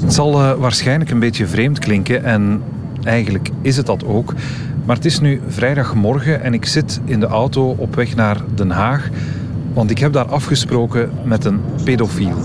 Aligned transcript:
Het 0.00 0.14
zal 0.14 0.40
uh, 0.40 0.52
waarschijnlijk 0.52 1.10
een 1.10 1.18
beetje 1.18 1.46
vreemd 1.46 1.78
klinken 1.78 2.24
en 2.24 2.62
eigenlijk 3.02 3.50
is 3.62 3.76
het 3.76 3.86
dat 3.86 4.04
ook. 4.04 4.34
Maar 4.84 4.96
het 4.96 5.04
is 5.04 5.20
nu 5.20 5.40
vrijdagmorgen 5.48 6.42
en 6.42 6.54
ik 6.54 6.66
zit 6.66 7.00
in 7.04 7.20
de 7.20 7.26
auto 7.26 7.74
op 7.78 7.94
weg 7.94 8.16
naar 8.16 8.36
Den 8.54 8.70
Haag. 8.70 9.08
Want 9.72 9.90
ik 9.90 9.98
heb 9.98 10.12
daar 10.12 10.26
afgesproken 10.26 11.10
met 11.24 11.44
een 11.44 11.60
pedofiel. 11.84 12.36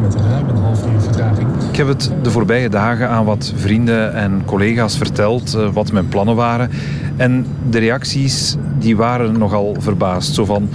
met 0.00 0.14
ruim 0.14 0.48
een 0.48 0.56
half 0.56 0.86
uur 0.86 1.00
vertraging. 1.00 1.48
Ik 1.70 1.76
heb 1.76 1.86
het 1.86 2.12
de 2.22 2.30
voorbije 2.30 2.68
dagen 2.68 3.08
aan 3.08 3.24
wat 3.24 3.52
vrienden 3.56 4.14
en 4.14 4.42
collega's 4.44 4.96
verteld 4.96 5.54
uh, 5.54 5.68
wat 5.72 5.92
mijn 5.92 6.08
plannen 6.08 6.36
waren. 6.36 6.70
En 7.16 7.46
de 7.70 7.78
reacties 7.78 8.56
die 8.78 8.96
waren 8.96 9.38
nogal 9.38 9.76
verbaasd. 9.78 10.34
Zo 10.34 10.44
van, 10.44 10.68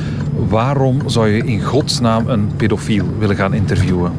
waarom 0.49 1.09
zou 1.09 1.27
je 1.27 1.43
in 1.43 1.63
godsnaam 1.63 2.27
een 2.27 2.49
pedofiel 2.55 3.05
willen 3.19 3.35
gaan 3.35 3.53
interviewen? 3.53 4.11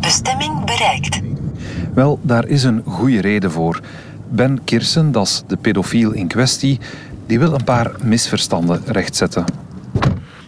Bestemming 0.00 0.49
bereikt. 0.80 1.20
Wel, 1.94 2.20
daar 2.22 2.46
is 2.46 2.62
een 2.62 2.82
goede 2.86 3.20
reden 3.20 3.50
voor. 3.50 3.80
Ben 4.28 4.64
Kirsen, 4.64 5.12
dat 5.12 5.26
is 5.26 5.42
de 5.46 5.56
pedofiel 5.56 6.12
in 6.12 6.28
kwestie, 6.28 6.80
die 7.26 7.38
wil 7.38 7.52
een 7.52 7.64
paar 7.64 7.92
misverstanden 8.02 8.82
rechtzetten. 8.86 9.44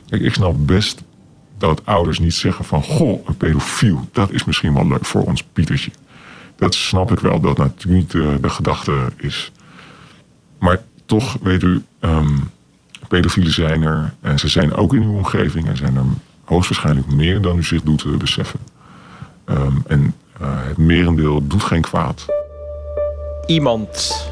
Kijk, 0.06 0.22
ik 0.22 0.34
snap 0.34 0.54
best 0.58 1.02
dat 1.58 1.86
ouders 1.86 2.18
niet 2.18 2.34
zeggen 2.34 2.64
van... 2.64 2.82
goh, 2.82 3.26
een 3.26 3.36
pedofiel, 3.36 4.08
dat 4.12 4.30
is 4.30 4.44
misschien 4.44 4.74
wel 4.74 4.86
leuk 4.86 5.04
voor 5.04 5.22
ons 5.22 5.42
Pietertje. 5.42 5.90
Dat 6.56 6.74
snap 6.74 7.12
ik 7.12 7.18
wel, 7.18 7.40
dat 7.40 7.56
natuurlijk 7.56 8.00
niet 8.00 8.10
de, 8.10 8.38
de 8.40 8.48
gedachte 8.48 9.12
is. 9.16 9.52
Maar 10.58 10.80
toch, 11.06 11.36
weet 11.42 11.62
u, 11.62 11.82
um, 12.00 12.50
pedofielen 13.08 13.52
zijn 13.52 13.82
er. 13.82 14.14
En 14.20 14.38
ze 14.38 14.48
zijn 14.48 14.74
ook 14.74 14.94
in 14.94 15.02
uw 15.02 15.12
omgeving. 15.12 15.68
En 15.68 15.76
zijn 15.76 15.96
er 15.96 16.04
hoogstwaarschijnlijk 16.44 17.10
meer 17.10 17.40
dan 17.40 17.58
u 17.58 17.62
zich 17.64 17.82
doet 17.82 18.18
beseffen. 18.18 18.60
Um, 19.46 19.82
en 19.86 20.14
het 20.44 20.78
merendeel 20.78 21.46
doet 21.46 21.62
geen 21.62 21.82
kwaad. 21.82 22.26
Iemand. 23.46 24.26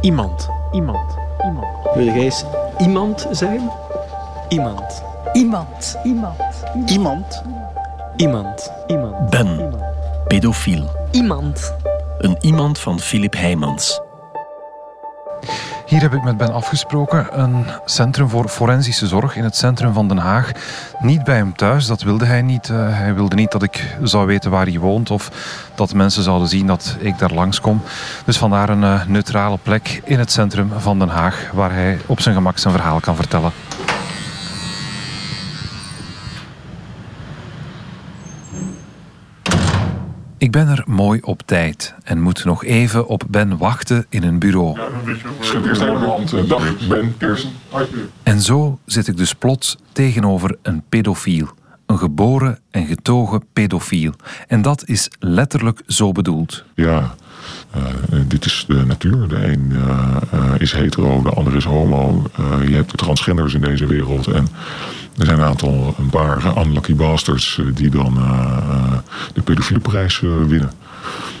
Iemand. 0.00 0.48
Iemand. 0.72 1.16
Iemand. 1.44 1.66
Wil 1.94 2.04
jij 2.04 2.18
eens 2.18 2.44
iemand 2.78 3.26
zijn? 3.30 3.70
Iemand. 4.48 5.02
Iemand. 5.32 5.98
Iemand. 6.04 6.36
Iemand. 6.86 7.42
Iemand. 8.16 8.72
Iemand. 8.86 9.30
Ben. 9.30 9.74
Pedofiel. 10.26 10.90
Iemand. 11.10 11.74
Een 12.18 12.36
iemand 12.40 12.78
van 12.78 13.00
Philip 13.00 13.34
Heijmans. 13.34 14.00
Hier 15.94 16.02
heb 16.02 16.14
ik 16.14 16.22
met 16.22 16.36
Ben 16.36 16.52
afgesproken. 16.52 17.40
Een 17.40 17.66
centrum 17.84 18.28
voor 18.28 18.48
forensische 18.48 19.06
zorg 19.06 19.36
in 19.36 19.44
het 19.44 19.56
centrum 19.56 19.92
van 19.92 20.08
Den 20.08 20.18
Haag. 20.18 20.52
Niet 20.98 21.24
bij 21.24 21.36
hem 21.36 21.56
thuis, 21.56 21.86
dat 21.86 22.02
wilde 22.02 22.24
hij 22.24 22.42
niet. 22.42 22.68
Uh, 22.68 22.76
hij 22.98 23.14
wilde 23.14 23.36
niet 23.36 23.52
dat 23.52 23.62
ik 23.62 23.96
zou 24.02 24.26
weten 24.26 24.50
waar 24.50 24.66
hij 24.66 24.78
woont 24.78 25.10
of 25.10 25.30
dat 25.74 25.94
mensen 25.94 26.22
zouden 26.22 26.48
zien 26.48 26.66
dat 26.66 26.96
ik 26.98 27.18
daar 27.18 27.32
langskom. 27.32 27.82
Dus 28.24 28.38
vandaar 28.38 28.68
een 28.68 28.82
uh, 28.82 29.04
neutrale 29.06 29.58
plek 29.62 30.00
in 30.04 30.18
het 30.18 30.32
centrum 30.32 30.72
van 30.76 30.98
Den 30.98 31.08
Haag 31.08 31.50
waar 31.52 31.72
hij 31.72 31.98
op 32.06 32.20
zijn 32.20 32.34
gemak 32.34 32.58
zijn 32.58 32.74
verhaal 32.74 33.00
kan 33.00 33.16
vertellen. 33.16 33.52
Ik 40.44 40.50
ben 40.50 40.68
er 40.68 40.84
mooi 40.86 41.20
op 41.22 41.42
tijd 41.42 41.94
en 42.02 42.20
moet 42.20 42.44
nog 42.44 42.64
even 42.64 43.06
op 43.06 43.24
Ben 43.28 43.58
wachten 43.58 44.06
in 44.08 44.22
een 44.22 44.38
bureau. 44.38 44.78
Hand. 46.06 46.48
Dag, 46.48 46.86
Ben. 46.88 47.14
En 48.22 48.40
zo 48.40 48.78
zit 48.84 49.08
ik 49.08 49.16
dus 49.16 49.34
plots 49.34 49.78
tegenover 49.92 50.56
een 50.62 50.82
pedofiel. 50.88 51.48
Een 51.86 51.98
geboren 51.98 52.58
en 52.70 52.86
getogen 52.86 53.44
pedofiel. 53.52 54.12
En 54.46 54.62
dat 54.62 54.88
is 54.88 55.10
letterlijk 55.18 55.82
zo 55.86 56.12
bedoeld. 56.12 56.64
Ja, 56.74 57.14
uh, 57.76 57.82
dit 58.26 58.44
is 58.44 58.64
de 58.68 58.84
natuur. 58.86 59.28
De 59.28 59.46
een 59.46 59.72
uh, 59.72 60.54
is 60.58 60.72
hetero, 60.72 61.22
de 61.22 61.30
ander 61.30 61.56
is 61.56 61.64
homo. 61.64 62.22
Je 62.66 62.74
hebt 62.74 62.90
de 62.90 62.96
transgenders 62.96 63.54
in 63.54 63.60
deze 63.60 63.86
wereld. 63.86 64.26
En 64.26 64.48
er 65.16 65.26
zijn 65.26 65.38
een 65.38 65.44
aantal, 65.44 65.94
een 65.98 66.10
paar 66.10 66.58
unlucky 66.58 66.94
bastards 66.94 67.60
die 67.74 67.90
dan 67.90 68.14
de 69.32 69.42
pedofiele 69.42 69.80
prijs 69.80 70.20
winnen. 70.20 70.70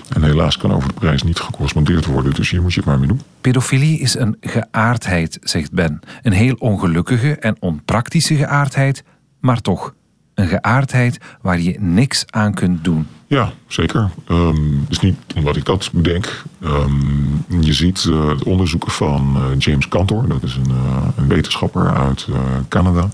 En 0.08 0.22
helaas 0.22 0.56
kan 0.56 0.72
over 0.72 0.88
de 0.88 0.94
prijs 0.94 1.22
niet 1.22 1.38
gecorrespondeerd 1.38 2.06
worden, 2.06 2.34
dus 2.34 2.50
hier 2.50 2.62
moet 2.62 2.72
je 2.72 2.80
het 2.80 2.88
maar 2.88 2.98
mee 2.98 3.08
doen. 3.08 3.20
Pedofilie 3.40 3.98
is 3.98 4.14
een 4.14 4.36
geaardheid, 4.40 5.38
zegt 5.42 5.72
Ben. 5.72 6.00
Een 6.22 6.32
heel 6.32 6.54
ongelukkige 6.58 7.36
en 7.36 7.56
onpraktische 7.60 8.34
geaardheid, 8.34 9.04
maar 9.40 9.60
toch 9.60 9.94
een 10.34 10.46
geaardheid 10.46 11.18
waar 11.40 11.60
je 11.60 11.76
niks 11.80 12.24
aan 12.30 12.54
kunt 12.54 12.84
doen. 12.84 13.06
Ja, 13.26 13.52
zeker. 13.66 14.10
Um, 14.28 14.84
dus 14.88 15.00
niet 15.00 15.16
omdat 15.36 15.56
ik 15.56 15.64
dat 15.64 15.90
bedenk. 15.92 16.42
Um, 16.64 17.44
je 17.60 17.72
ziet 17.72 18.04
uh, 18.04 18.28
het 18.28 18.42
onderzoeken 18.42 18.90
van 18.90 19.36
uh, 19.36 19.58
James 19.58 19.88
Cantor, 19.88 20.28
dat 20.28 20.42
is 20.42 20.54
een, 20.54 20.70
uh, 20.70 21.06
een 21.16 21.28
wetenschapper 21.28 21.94
uit 21.94 22.28
Canada 22.68 23.08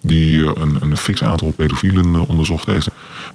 die 0.00 0.44
eh, 0.44 0.62
een, 0.62 0.76
een 0.80 0.96
fix 0.96 1.22
aantal 1.22 1.52
pedofielen 1.52 2.14
eh, 2.14 2.28
onderzocht 2.28 2.66
heeft. 2.66 2.88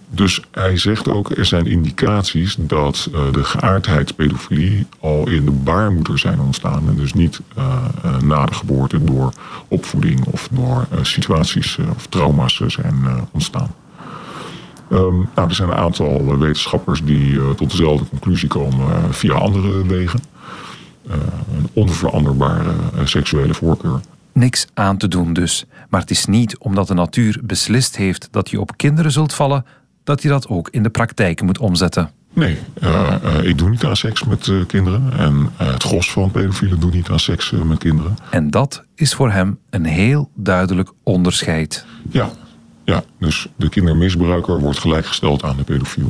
Dus 0.10 0.42
hij 0.52 0.78
zegt 0.78 1.08
ook, 1.10 1.30
er 1.30 1.46
zijn 1.46 1.66
indicaties 1.66 2.56
dat 2.60 3.10
uh, 3.14 3.20
de 3.32 3.44
geaardheidspedofilie 3.44 4.86
al 5.00 5.30
in 5.30 5.46
de 5.46 5.52
baarmoeder 5.52 6.20
zijn 6.20 6.40
ontstaan. 6.40 6.88
En 6.88 6.96
dus 6.96 7.14
niet 7.14 7.40
na 8.24 8.46
de 8.46 8.54
geboorte 8.54 9.04
door 9.04 9.34
opvoeding 9.68 10.26
of 10.26 10.50
door 10.52 10.88
situaties 11.02 11.78
of 11.96 12.08
trauma's 12.08 12.62
zijn 12.68 13.28
ontstaan. 13.32 13.76
Um, 14.92 15.30
nou, 15.36 15.48
er 15.48 15.56
zijn 15.56 15.70
een 15.70 15.76
aantal 15.76 16.38
wetenschappers 16.38 17.04
die 17.04 17.56
tot 17.56 17.70
dezelfde 17.70 18.06
conclusie 18.10 18.48
komen 18.48 19.14
via 19.14 19.34
andere 19.34 19.86
wegen. 19.86 20.20
een 21.08 21.70
onveranderbare 21.74 22.72
seksuele 23.04 23.54
voorkeur 23.54 24.02
niks 24.34 24.68
aan 24.74 24.98
te 24.98 25.08
doen 25.08 25.34
dus. 25.34 25.66
Maar 25.90 26.02
het 26.02 26.12
is 26.12 26.26
niet 26.26 26.58
omdat 26.58 26.88
de 26.88 26.94
natuur 26.94 27.40
beslist 27.44 27.98
heeft 27.98 28.28
dat 28.32 28.50
je 28.50 28.60
op 28.60 28.78
kinderen 28.78 29.12
zult 29.12 29.34
vallen, 29.34 29.66
dat 30.04 30.22
je 30.22 30.28
dat 30.28 30.48
ook 30.48 30.70
in 30.70 30.84
de 30.84 30.90
praktijk 30.90 31.42
moet 31.42 31.58
omzetten. 31.58 32.12
Nee, 32.34 32.58
uh, 32.84 33.16
uh, 33.24 33.44
ik 33.44 33.58
doe 33.58 33.70
niet 33.70 33.84
aan 33.84 33.96
seks 33.96 34.24
met 34.24 34.48
uh, 34.48 34.66
kinderen. 34.66 35.14
En 35.18 35.50
het 35.56 35.84
gros 35.84 36.12
van 36.12 36.32
pedofielen 36.32 36.80
doet 36.80 36.94
niet 36.94 37.10
aan 37.10 37.20
seks 37.20 37.52
met 37.52 37.78
kinderen. 37.78 38.16
En 38.30 38.50
dat 38.50 38.84
is 38.96 39.14
voor 39.14 39.32
hem 39.32 39.60
een 39.70 39.86
heel 39.86 40.30
duidelijk 40.36 40.92
onderscheid. 41.04 41.86
Ja, 42.10 42.30
ja 42.84 43.04
dus 43.20 43.48
de 43.56 43.70
kindermisbruiker 43.70 44.60
wordt 44.60 44.80
gelijkgesteld 44.80 45.44
aan 45.44 45.58
de 45.58 45.64
pedofiel. 45.64 46.08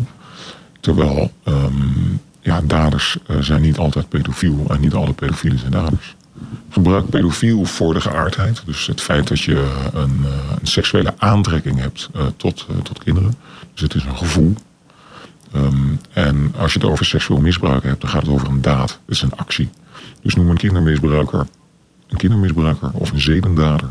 Terwijl 0.79 1.31
um, 1.45 2.21
ja, 2.39 2.61
daders 2.61 3.17
zijn 3.39 3.61
niet 3.61 3.77
altijd 3.77 4.09
pedofiel 4.09 4.65
en 4.69 4.79
niet 4.79 4.93
alle 4.93 5.13
pedofielen 5.13 5.59
zijn 5.59 5.71
daders 5.71 6.15
gebruik 6.69 7.09
pedofiel 7.09 7.65
voor 7.65 7.93
de 7.93 8.01
geaardheid. 8.01 8.63
Dus 8.65 8.87
het 8.87 9.01
feit 9.01 9.27
dat 9.27 9.41
je 9.41 9.89
een, 9.93 10.19
uh, 10.21 10.29
een 10.59 10.67
seksuele 10.67 11.13
aantrekking 11.17 11.79
hebt 11.79 12.09
uh, 12.15 12.25
tot, 12.37 12.67
tot 12.83 13.03
kinderen. 13.03 13.35
Dus 13.73 13.81
het 13.81 13.93
is 13.93 14.03
een 14.03 14.17
gevoel. 14.17 14.53
Um, 15.55 15.99
en 16.13 16.53
als 16.57 16.73
je 16.73 16.79
het 16.79 16.89
over 16.89 17.05
seksueel 17.05 17.39
misbruik 17.39 17.83
hebt, 17.83 18.01
dan 18.01 18.09
gaat 18.09 18.21
het 18.21 18.31
over 18.31 18.47
een 18.47 18.61
daad. 18.61 18.89
Het 18.89 19.15
is 19.15 19.21
een 19.21 19.35
actie. 19.35 19.69
Dus 20.21 20.35
noem 20.35 20.49
een 20.49 20.57
kindermisbruiker 20.57 21.47
een 22.07 22.17
kindermisbruiker 22.17 22.89
of 22.93 23.11
een 23.11 23.21
zedendader. 23.21 23.89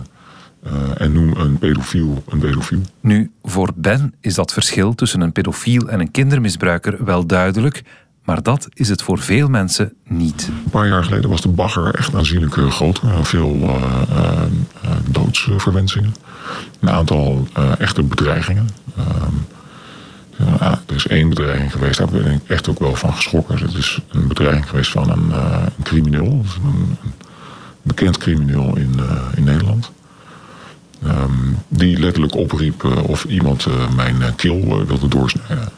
en 0.97 1.13
noem 1.13 1.37
een 1.37 1.59
pedofiel 1.59 2.23
een 2.29 2.39
pedofiel. 2.39 2.81
Nu, 3.01 3.31
voor 3.43 3.71
Ben 3.75 4.15
is 4.21 4.35
dat 4.35 4.53
verschil 4.53 4.95
tussen 4.95 5.21
een 5.21 5.33
pedofiel 5.33 5.89
en 5.89 6.01
een 6.01 6.11
kindermisbruiker 6.11 7.05
wel 7.05 7.27
duidelijk. 7.27 7.83
Maar 8.25 8.43
dat 8.43 8.69
is 8.75 8.89
het 8.89 9.03
voor 9.03 9.19
veel 9.19 9.49
mensen 9.49 9.93
niet. 10.05 10.49
Een 10.65 10.71
paar 10.71 10.89
jaar 10.89 11.05
geleden 11.05 11.31
was 11.31 11.41
de 11.41 11.49
bagger 11.49 11.95
echt 11.95 12.15
aanzienlijk 12.15 12.57
eh, 12.57 12.71
groter. 12.71 13.25
Veel 13.25 13.55
uh, 13.55 14.43
doodsverwensingen. 15.11 16.15
Een 16.81 16.91
aantal 16.91 17.47
echte 17.79 18.03
bedreigingen. 18.03 18.69
Ehm, 18.97 19.35
er 20.87 20.95
is 20.95 21.07
één 21.07 21.29
bedreiging 21.29 21.73
geweest, 21.73 21.99
daar 21.99 22.09
ben 22.09 22.33
ik 22.33 22.41
echt 22.47 22.69
ook 22.69 22.79
wel 22.79 22.95
van 22.95 23.13
geschrokken. 23.15 23.59
Het 23.59 23.75
is 23.75 24.01
een 24.11 24.29
bedreiging 24.29 24.69
geweest 24.69 24.91
van 24.91 25.11
een, 25.11 25.33
crimineel. 25.83 26.45
Een, 26.65 26.97
bekend 27.83 28.19
crimineel 28.19 28.77
in, 28.77 29.01
in 29.37 29.45
Nederland. 29.45 29.91
Um, 31.07 31.59
die 31.69 31.99
letterlijk 31.99 32.35
opriep 32.35 32.85
of 33.07 33.25
iemand 33.25 33.67
mijn 33.97 34.35
keel 34.37 34.87
wilde 34.87 35.09
doorsnijden. 35.09 35.69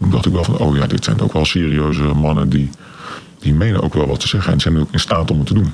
Toen 0.00 0.10
dacht 0.10 0.26
ik 0.26 0.32
wel 0.32 0.44
van, 0.44 0.58
oh 0.58 0.76
ja, 0.76 0.86
dit 0.86 1.04
zijn 1.04 1.20
ook 1.20 1.32
wel 1.32 1.44
serieuze 1.44 2.02
mannen 2.02 2.48
die, 2.48 2.70
die 3.38 3.54
menen 3.54 3.82
ook 3.82 3.94
wel 3.94 4.06
wat 4.06 4.20
te 4.20 4.28
zeggen 4.28 4.52
en 4.52 4.60
zijn 4.60 4.78
ook 4.78 4.92
in 4.92 5.00
staat 5.00 5.30
om 5.30 5.38
het 5.38 5.46
te 5.46 5.54
doen. 5.54 5.72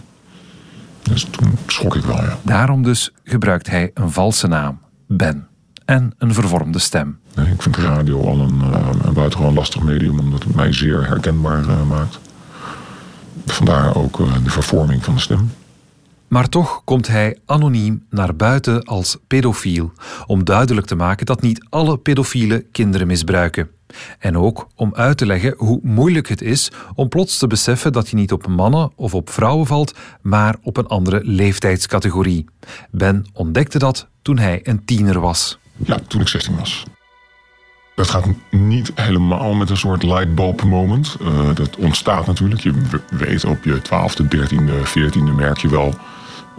Dus 1.02 1.26
toen 1.30 1.58
schrok 1.66 1.96
ik 1.96 2.04
wel, 2.04 2.16
ja. 2.16 2.38
Daarom 2.42 2.82
dus 2.82 3.12
gebruikt 3.24 3.70
hij 3.70 3.90
een 3.94 4.10
valse 4.10 4.46
naam, 4.46 4.78
Ben, 5.06 5.46
en 5.84 6.14
een 6.18 6.34
vervormde 6.34 6.78
stem. 6.78 7.18
Nee, 7.34 7.46
ik 7.46 7.62
vind 7.62 7.76
radio 7.76 8.26
al 8.26 8.40
een, 8.40 8.60
uh, 8.60 8.88
een 9.02 9.12
buitengewoon 9.12 9.54
lastig 9.54 9.82
medium, 9.82 10.18
omdat 10.18 10.42
het 10.42 10.54
mij 10.54 10.72
zeer 10.72 11.06
herkenbaar 11.06 11.64
uh, 11.64 11.82
maakt. 11.88 12.18
Vandaar 13.46 13.96
ook 13.96 14.18
uh, 14.18 14.34
de 14.44 14.50
vervorming 14.50 15.04
van 15.04 15.14
de 15.14 15.20
stem. 15.20 15.50
Maar 16.28 16.48
toch 16.48 16.82
komt 16.84 17.06
hij 17.06 17.38
anoniem 17.44 18.04
naar 18.10 18.36
buiten 18.36 18.84
als 18.84 19.16
pedofiel, 19.26 19.92
om 20.26 20.44
duidelijk 20.44 20.86
te 20.86 20.94
maken 20.94 21.26
dat 21.26 21.40
niet 21.40 21.66
alle 21.68 21.98
pedofielen 21.98 22.70
kinderen 22.70 23.06
misbruiken. 23.06 23.68
En 24.18 24.38
ook 24.38 24.66
om 24.74 24.94
uit 24.94 25.18
te 25.18 25.26
leggen 25.26 25.54
hoe 25.56 25.80
moeilijk 25.82 26.28
het 26.28 26.42
is 26.42 26.70
om 26.94 27.08
plots 27.08 27.38
te 27.38 27.46
beseffen 27.46 27.92
dat 27.92 28.08
je 28.08 28.16
niet 28.16 28.32
op 28.32 28.46
mannen 28.46 28.92
of 28.94 29.14
op 29.14 29.30
vrouwen 29.30 29.66
valt, 29.66 29.94
maar 30.22 30.56
op 30.62 30.76
een 30.76 30.86
andere 30.86 31.20
leeftijdscategorie. 31.24 32.44
Ben 32.90 33.26
ontdekte 33.32 33.78
dat 33.78 34.08
toen 34.22 34.38
hij 34.38 34.60
een 34.62 34.84
tiener 34.84 35.20
was. 35.20 35.58
Ja, 35.76 35.98
toen 36.08 36.20
ik 36.20 36.28
16 36.28 36.56
was. 36.56 36.84
Dat 37.94 38.10
gaat 38.10 38.26
niet 38.50 38.92
helemaal 38.94 39.54
met 39.54 39.70
een 39.70 39.76
soort 39.76 40.02
lightbulb 40.02 40.62
moment. 40.62 41.16
Uh, 41.20 41.54
dat 41.54 41.76
ontstaat 41.76 42.26
natuurlijk. 42.26 42.60
Je 42.60 42.72
weet 43.10 43.44
op 43.44 43.64
je 43.64 43.80
12e, 43.82 44.24
13e, 44.36 44.88
14e 44.88 45.34
merk 45.36 45.58
je 45.58 45.68
wel... 45.68 45.94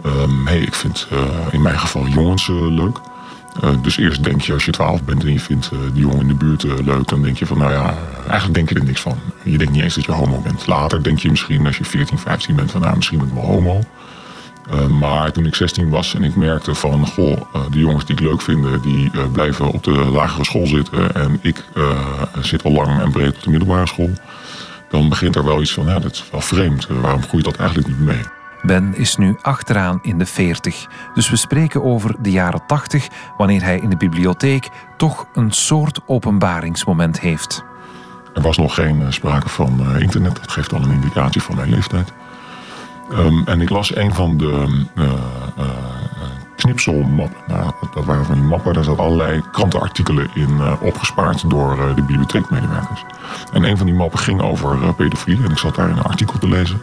Um, 0.06 0.46
hey, 0.46 0.58
ik 0.58 0.74
vind 0.74 1.08
uh, 1.12 1.18
in 1.50 1.62
mijn 1.62 1.78
geval 1.78 2.06
jongens 2.06 2.48
uh, 2.48 2.56
leuk. 2.56 3.00
Dus 3.82 3.98
eerst 3.98 4.24
denk 4.24 4.40
je 4.40 4.52
als 4.52 4.64
je 4.64 4.70
12 4.70 5.04
bent 5.04 5.24
en 5.24 5.32
je 5.32 5.40
vindt 5.40 5.70
die 5.92 6.02
jongen 6.02 6.20
in 6.20 6.28
de 6.28 6.34
buurt 6.34 6.62
leuk... 6.62 7.08
dan 7.08 7.22
denk 7.22 7.38
je 7.38 7.46
van, 7.46 7.58
nou 7.58 7.72
ja, 7.72 7.94
eigenlijk 8.20 8.54
denk 8.54 8.68
je 8.68 8.74
er 8.74 8.84
niks 8.84 9.00
van. 9.00 9.18
Je 9.42 9.58
denkt 9.58 9.72
niet 9.72 9.82
eens 9.82 9.94
dat 9.94 10.04
je 10.04 10.12
homo 10.12 10.40
bent. 10.40 10.66
Later 10.66 11.02
denk 11.02 11.18
je 11.18 11.30
misschien 11.30 11.66
als 11.66 11.78
je 11.78 11.84
14, 11.84 12.18
15 12.18 12.56
bent 12.56 12.70
van, 12.70 12.80
nou, 12.80 12.96
misschien 12.96 13.18
ben 13.18 13.26
ik 13.26 13.34
wel 13.34 13.44
homo... 13.44 13.80
Maar 14.98 15.32
toen 15.32 15.46
ik 15.46 15.54
16 15.54 15.88
was 15.88 16.14
en 16.14 16.22
ik 16.22 16.36
merkte 16.36 16.74
van, 16.74 17.06
goh, 17.06 17.40
de 17.70 17.78
jongens 17.78 18.04
die 18.04 18.14
ik 18.14 18.20
leuk 18.20 18.40
vind, 18.40 18.82
die 18.82 19.10
blijven 19.32 19.72
op 19.72 19.84
de 19.84 19.90
lagere 19.90 20.44
school 20.44 20.66
zitten. 20.66 21.14
En 21.14 21.38
ik 21.42 21.64
zit 22.40 22.64
al 22.64 22.72
lang 22.72 23.00
en 23.00 23.10
breed 23.10 23.36
op 23.36 23.42
de 23.42 23.50
middelbare 23.50 23.86
school. 23.86 24.10
Dan 24.90 25.08
begint 25.08 25.36
er 25.36 25.44
wel 25.44 25.60
iets 25.60 25.72
van, 25.72 25.86
ja, 25.86 25.98
dat 25.98 26.12
is 26.12 26.24
wel 26.30 26.40
vreemd. 26.40 26.86
waarom 26.86 27.22
groeit 27.22 27.44
dat 27.44 27.56
eigenlijk 27.56 27.88
niet 27.88 28.00
mee? 28.00 28.22
Ben 28.68 28.96
is 28.96 29.16
nu 29.16 29.36
achteraan 29.42 29.98
in 30.02 30.18
de 30.18 30.26
40. 30.26 30.86
Dus 31.14 31.30
we 31.30 31.36
spreken 31.36 31.82
over 31.82 32.14
de 32.18 32.30
jaren 32.30 32.66
80, 32.66 33.08
wanneer 33.36 33.62
hij 33.62 33.78
in 33.78 33.90
de 33.90 33.96
bibliotheek 33.96 34.68
toch 34.96 35.26
een 35.32 35.50
soort 35.50 36.00
openbaringsmoment 36.06 37.20
heeft. 37.20 37.64
Er 38.34 38.42
was 38.42 38.56
nog 38.56 38.74
geen 38.74 39.12
sprake 39.12 39.48
van 39.48 39.98
internet. 39.98 40.36
Dat 40.36 40.52
geeft 40.52 40.72
al 40.72 40.82
een 40.82 40.90
indicatie 40.90 41.42
van 41.42 41.56
mijn 41.56 41.70
leeftijd. 41.70 42.12
Um, 43.12 43.42
en 43.46 43.60
ik 43.60 43.70
las 43.70 43.96
een 43.96 44.14
van 44.14 44.36
de 44.36 44.84
uh, 44.94 45.12
knipselmappen. 46.56 47.40
Nou, 47.46 47.72
dat 47.94 48.04
waren 48.04 48.24
van 48.24 48.34
die 48.34 48.44
mappen, 48.44 48.72
daar 48.74 48.84
zaten 48.84 49.04
allerlei 49.04 49.42
krantenartikelen 49.52 50.28
in 50.34 50.60
opgespaard 50.80 51.50
door 51.50 51.76
de 51.76 52.02
bibliotheekmedewerkers. 52.02 53.04
En 53.52 53.62
een 53.62 53.76
van 53.76 53.86
die 53.86 53.94
mappen 53.94 54.18
ging 54.18 54.40
over 54.40 54.82
uh, 54.82 54.88
pedofilie 54.96 55.44
en 55.44 55.50
ik 55.50 55.58
zat 55.58 55.74
daar 55.74 55.90
een 55.90 56.02
artikel 56.02 56.38
te 56.38 56.48
lezen. 56.48 56.80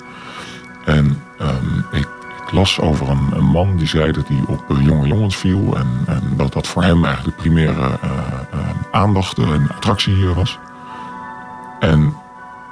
En 0.85 1.21
um, 1.41 1.85
ik, 1.91 2.07
las 2.51 2.79
over 2.79 3.09
een, 3.09 3.43
man 3.43 3.77
die 3.77 3.87
zei 3.87 4.11
dat 4.11 4.27
hij 4.27 4.43
op 4.47 4.63
jonge 4.81 5.07
jongens 5.07 5.35
viel 5.35 5.77
en, 5.77 5.87
en, 6.05 6.21
dat 6.35 6.53
dat 6.53 6.67
voor 6.67 6.83
hem 6.83 7.05
eigenlijk 7.05 7.37
de 7.37 7.41
primaire 7.41 7.99
aandacht 8.91 9.37
en 9.37 9.69
attractie 9.75 10.25
was. 10.25 10.59
En 11.79 12.15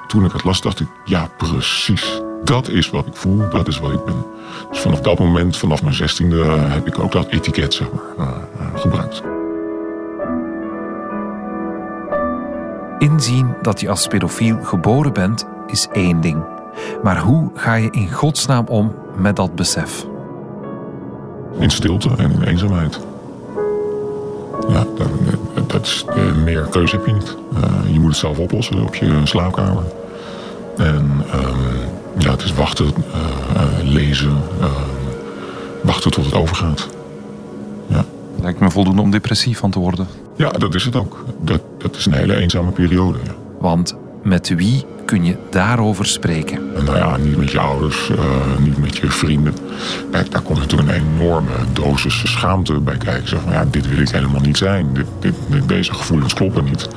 toen 0.06 0.24
ik 0.24 0.32
het 0.32 0.44
las, 0.44 0.60
dacht 0.60 0.80
ik, 0.80 0.88
ja, 1.04 1.28
precies 1.36 2.22
dat 2.44 2.68
is 2.68 2.90
wat 2.90 3.06
ik 3.06 3.16
voel, 3.16 3.48
dat 3.50 3.68
is 3.68 3.78
wat 3.78 3.92
ik 3.92 4.04
ben. 4.04 4.26
Dus 4.70 4.78
vanaf 4.78 5.00
dat 5.00 5.18
moment, 5.18 5.56
vanaf 5.56 5.82
mijn 5.82 5.94
zestiende, 5.94 6.44
heb 6.46 6.86
ik 6.86 6.98
ook 6.98 7.12
dat 7.12 7.26
etiket 7.26 7.74
zeg 7.74 7.88
maar, 8.16 8.48
gebruikt. 8.74 9.22
Inzien 12.98 13.54
dat 13.62 13.80
je 13.80 13.88
als 13.88 14.06
pedofiel 14.06 14.58
geboren 14.62 15.12
bent, 15.12 15.46
is 15.66 15.88
één 15.92 16.20
ding. 16.20 16.53
Maar 17.02 17.18
hoe 17.18 17.50
ga 17.54 17.74
je 17.74 17.90
in 17.90 18.12
godsnaam 18.12 18.66
om 18.66 18.94
met 19.16 19.36
dat 19.36 19.54
besef? 19.54 20.06
In 21.58 21.70
stilte 21.70 22.10
en 22.16 22.32
in 22.32 22.42
eenzaamheid. 22.42 23.00
Ja, 24.68 24.86
dat, 24.96 25.08
dat 25.66 25.86
is, 25.86 26.04
meer 26.44 26.66
keuze 26.70 26.96
heb 26.96 27.06
je 27.06 27.12
niet. 27.12 27.36
Uh, 27.54 27.92
je 27.92 28.00
moet 28.00 28.08
het 28.08 28.18
zelf 28.18 28.38
oplossen 28.38 28.82
op 28.82 28.94
je 28.94 29.20
slaapkamer. 29.24 29.82
En 30.76 31.24
ja, 32.18 32.30
het 32.30 32.42
is 32.42 32.54
wachten, 32.54 32.86
uh, 32.86 32.92
lezen, 33.82 34.38
uh, 34.60 34.66
wachten 35.82 36.10
tot 36.10 36.24
het 36.24 36.34
overgaat. 36.34 36.88
Ja. 37.86 38.04
Lijkt 38.40 38.60
me 38.60 38.70
voldoende 38.70 39.02
om 39.02 39.10
depressief 39.10 39.58
van 39.58 39.70
te 39.70 39.78
worden. 39.78 40.06
Ja, 40.36 40.50
dat 40.50 40.74
is 40.74 40.84
het 40.84 40.96
ook. 40.96 41.24
Dat, 41.40 41.60
dat 41.78 41.96
is 41.96 42.06
een 42.06 42.12
hele 42.12 42.36
eenzame 42.36 42.70
periode. 42.70 43.18
Ja. 43.24 43.32
Want 43.58 43.96
met 44.22 44.48
wie 44.48 44.84
kun 45.04 45.24
je 45.24 45.36
daarover 45.50 46.06
spreken? 46.06 46.72
Nou 46.84 46.96
ja, 46.96 47.16
niet 47.16 47.36
met 47.36 47.50
je 47.50 47.58
ouders, 47.58 48.08
uh, 48.08 48.18
niet 48.58 48.78
met 48.78 48.96
je 48.96 49.10
vrienden. 49.10 49.54
Kijk, 50.10 50.30
daar 50.30 50.40
komt 50.40 50.58
natuurlijk 50.58 50.88
een 50.90 51.04
enorme 51.16 51.50
dosis 51.72 52.32
schaamte 52.32 52.80
bij 52.80 52.96
kijken. 52.96 53.28
Zeg 53.28 53.40
van, 53.40 53.52
ja, 53.52 53.64
dit 53.70 53.88
wil 53.88 53.98
ik 53.98 54.08
helemaal 54.08 54.40
niet 54.40 54.56
zijn. 54.56 54.88
Dit, 54.92 55.06
dit, 55.20 55.68
deze 55.68 55.94
gevoelens 55.94 56.34
kloppen 56.34 56.64
niet. 56.64 56.88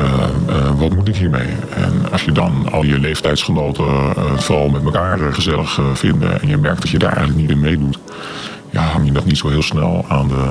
Uh, 0.00 0.06
uh, 0.48 0.80
wat 0.80 0.94
moet 0.94 1.08
ik 1.08 1.16
hiermee? 1.16 1.48
En 1.74 2.12
als 2.12 2.24
je 2.24 2.32
dan 2.32 2.68
al 2.72 2.84
je 2.84 2.98
leeftijdsgenoten 2.98 3.84
het 4.32 4.44
vooral 4.44 4.68
met 4.68 4.84
elkaar 4.84 5.18
gezellig 5.32 5.80
vinden... 5.92 6.40
en 6.40 6.48
je 6.48 6.56
merkt 6.56 6.80
dat 6.80 6.90
je 6.90 6.98
daar 6.98 7.16
eigenlijk 7.16 7.40
niet 7.40 7.50
in 7.50 7.60
meedoet... 7.60 7.98
ja, 8.70 8.82
hang 8.82 9.06
je 9.06 9.12
dat 9.12 9.24
niet 9.24 9.38
zo 9.38 9.48
heel 9.48 9.62
snel 9.62 10.04
aan 10.08 10.28
de, 10.28 10.48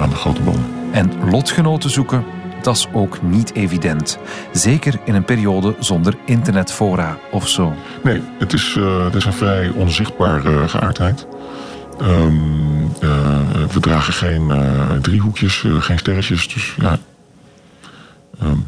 aan 0.00 0.10
de 0.10 0.16
grote 0.16 0.40
boom. 0.40 0.64
En 0.92 1.12
lotgenoten 1.30 1.90
zoeken 1.90 2.24
dat 2.66 2.76
is 2.76 2.88
ook 2.92 3.22
niet 3.22 3.54
evident. 3.54 4.18
Zeker 4.52 5.00
in 5.04 5.14
een 5.14 5.24
periode 5.24 5.74
zonder 5.78 6.16
internetfora 6.24 7.18
of 7.30 7.48
zo. 7.48 7.74
Nee, 8.02 8.22
het 8.38 8.52
is, 8.52 8.74
uh, 8.78 9.04
het 9.04 9.14
is 9.14 9.24
een 9.24 9.32
vrij 9.32 9.70
onzichtbare 9.70 10.50
uh, 10.50 10.68
geaardheid. 10.68 11.26
Um, 12.00 12.82
uh, 12.82 13.10
we 13.72 13.80
dragen 13.80 14.12
geen 14.12 14.52
driehoekjes, 15.02 15.64
geen 15.78 15.98
sterretjes. 15.98 16.48
Dus 16.48 16.74
ja, 16.80 16.98
um, 18.42 18.64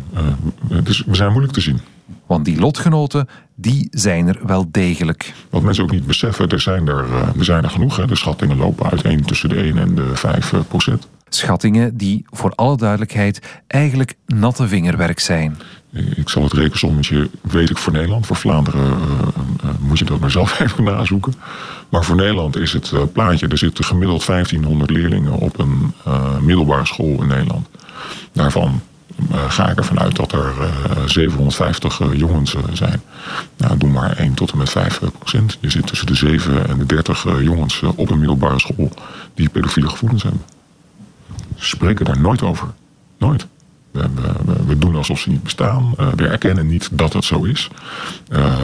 het 0.68 0.88
is, 0.88 1.02
we 1.06 1.16
zijn 1.16 1.30
moeilijk 1.30 1.52
te 1.52 1.60
zien. 1.60 1.80
Want 2.26 2.44
die 2.44 2.60
lotgenoten, 2.60 3.28
die 3.54 3.88
zijn 3.90 4.28
er 4.28 4.38
wel 4.46 4.68
degelijk. 4.70 5.32
Wat 5.50 5.62
mensen 5.62 5.84
ook 5.84 5.90
niet 5.90 6.06
beseffen, 6.06 6.48
er 6.48 6.60
zijn 6.60 6.88
er, 6.88 7.04
er, 7.38 7.44
zijn 7.44 7.64
er 7.64 7.70
genoeg. 7.70 7.96
Hè. 7.96 8.06
De 8.06 8.16
schattingen 8.16 8.56
lopen 8.56 8.90
uiteen 8.90 9.24
tussen 9.24 9.48
de 9.48 9.54
1 9.54 9.78
en 9.78 9.94
de 9.94 10.16
5 10.16 10.52
procent. 10.68 11.08
Schattingen 11.28 11.96
die 11.96 12.24
voor 12.30 12.52
alle 12.54 12.76
duidelijkheid 12.76 13.60
eigenlijk 13.66 14.14
natte 14.26 14.68
vingerwerk 14.68 15.20
zijn. 15.20 15.56
Ik 15.92 16.28
zal 16.28 16.42
het 16.42 16.52
rekensommetje, 16.52 17.30
weet 17.42 17.70
ik 17.70 17.78
voor 17.78 17.92
Nederland. 17.92 18.26
Voor 18.26 18.36
Vlaanderen 18.36 18.90
uh, 18.90 18.96
uh, 19.64 19.70
moet 19.80 19.98
je 19.98 20.04
dat 20.04 20.20
maar 20.20 20.30
zelf 20.30 20.58
even 20.60 20.84
nazoeken. 20.84 21.34
Maar 21.88 22.04
voor 22.04 22.16
Nederland 22.16 22.56
is 22.56 22.72
het 22.72 23.12
plaatje, 23.12 23.48
er 23.48 23.58
zitten 23.58 23.84
gemiddeld 23.84 24.26
1500 24.26 24.90
leerlingen 24.90 25.32
op 25.32 25.58
een 25.58 25.94
middelbare 26.40 26.86
school 26.86 27.22
in 27.22 27.28
Nederland. 27.28 27.68
Daarvan 28.32 28.80
ga 29.48 29.70
ik 29.70 29.76
ervan 29.76 30.00
uit 30.00 30.16
dat 30.16 30.32
er 30.32 30.52
750 31.06 32.00
jongens 32.12 32.56
zijn. 32.72 33.02
Nou, 33.56 33.78
doe 33.78 33.90
maar 33.90 34.16
1 34.16 34.34
tot 34.34 34.52
en 34.52 34.58
met 34.58 34.70
5 34.70 35.00
procent. 35.18 35.58
Je 35.60 35.70
zit 35.70 35.86
tussen 35.86 36.06
de 36.06 36.14
7 36.14 36.68
en 36.68 36.78
de 36.78 36.86
30 36.86 37.26
jongens 37.42 37.82
op 37.96 38.10
een 38.10 38.18
middelbare 38.18 38.58
school 38.60 38.90
die 39.34 39.48
pedofiele 39.48 39.88
gevoelens 39.88 40.22
hebben 40.22 40.42
spreken 41.58 42.04
daar 42.04 42.20
nooit 42.20 42.42
over. 42.42 42.68
Nooit. 43.18 43.46
We, 43.90 44.06
we, 44.44 44.64
we, 44.66 44.78
doen 44.78 44.94
alsof 44.94 45.18
ze 45.18 45.30
niet 45.30 45.42
bestaan. 45.42 45.94
Uh, 46.00 46.08
we 46.16 46.26
erkennen 46.26 46.66
niet 46.66 46.88
dat 46.92 47.12
het 47.12 47.24
zo 47.24 47.42
is. 47.42 47.70
Uh, 48.30 48.56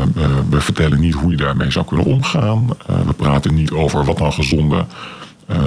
we 0.51 0.61
vertellen 0.61 1.01
niet 1.01 1.15
hoe 1.15 1.31
je 1.31 1.37
daarmee 1.37 1.71
zou 1.71 1.87
kunnen 1.87 2.07
omgaan. 2.07 2.67
We 3.07 3.13
praten 3.17 3.55
niet 3.55 3.71
over 3.71 4.05
wat 4.05 4.19
dan 4.19 4.33
gezonde 4.33 4.85